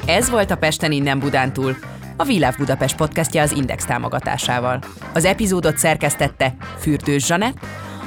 Ez 0.06 0.30
volt 0.30 0.50
a 0.50 0.56
Pesten 0.56 0.92
innen 0.92 1.18
Budántúl, 1.18 1.76
a 2.16 2.24
Világ 2.24 2.54
Budapest 2.58 2.96
podcastja 2.96 3.42
az 3.42 3.52
Index 3.52 3.84
támogatásával. 3.84 4.78
Az 5.14 5.24
epizódot 5.24 5.78
szerkesztette 5.78 6.54
Fürdős 6.78 7.26
Zsanett, 7.26 7.56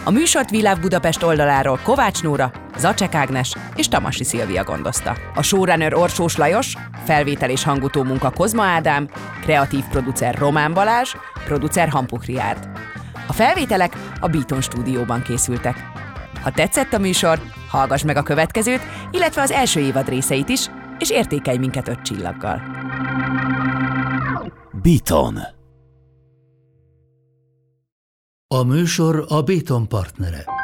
a 0.04 0.12
műsort 0.12 0.50
Világ 0.50 0.80
Budapest 0.80 1.24
oldaláról 1.24 1.80
Kovács 1.84 2.24
Nóra, 2.24 2.52
Zacek 2.78 3.16
Ágnes 3.16 3.56
és 3.76 3.88
Tamasi 3.88 4.24
Szilvia 4.24 4.64
gondozta. 4.64 5.16
A 5.36 5.42
showrunner 5.42 5.94
Orsós 5.94 6.36
Lajos, 6.36 6.76
felvétel 7.06 7.50
és 7.50 7.64
hangutó 7.64 8.04
munka 8.04 8.30
Kozma 8.30 8.64
Ádám, 8.64 9.10
kreatív 9.42 9.84
producer 9.90 10.36
Román 10.38 10.74
Balázs, 10.74 11.16
producer 11.46 11.90
Hampuk 11.90 12.26
Riárd. 12.26 12.70
A 13.28 13.34
felvételek 13.34 13.94
a 14.20 14.28
Beaton 14.28 14.62
stúdióban 14.62 15.22
készültek. 15.22 15.90
Ha 16.42 16.52
tetszett 16.52 16.94
a 16.94 17.00
műsor, 17.00 17.40
hallgass 17.72 18.04
meg 18.04 18.18
a 18.18 18.24
következőt, 18.24 18.82
illetve 19.12 19.42
az 19.42 19.52
első 19.52 19.80
évad 19.80 20.10
részeit 20.10 20.50
is, 20.50 20.70
és 21.00 21.10
értékelj 21.10 21.58
minket 21.58 21.88
öt 21.88 22.02
csillaggal. 22.02 22.62
Beaton 24.82 25.40
A 28.48 28.64
műsor 28.64 29.26
a 29.28 29.42
Beaton 29.42 29.88
partnere. 29.88 30.61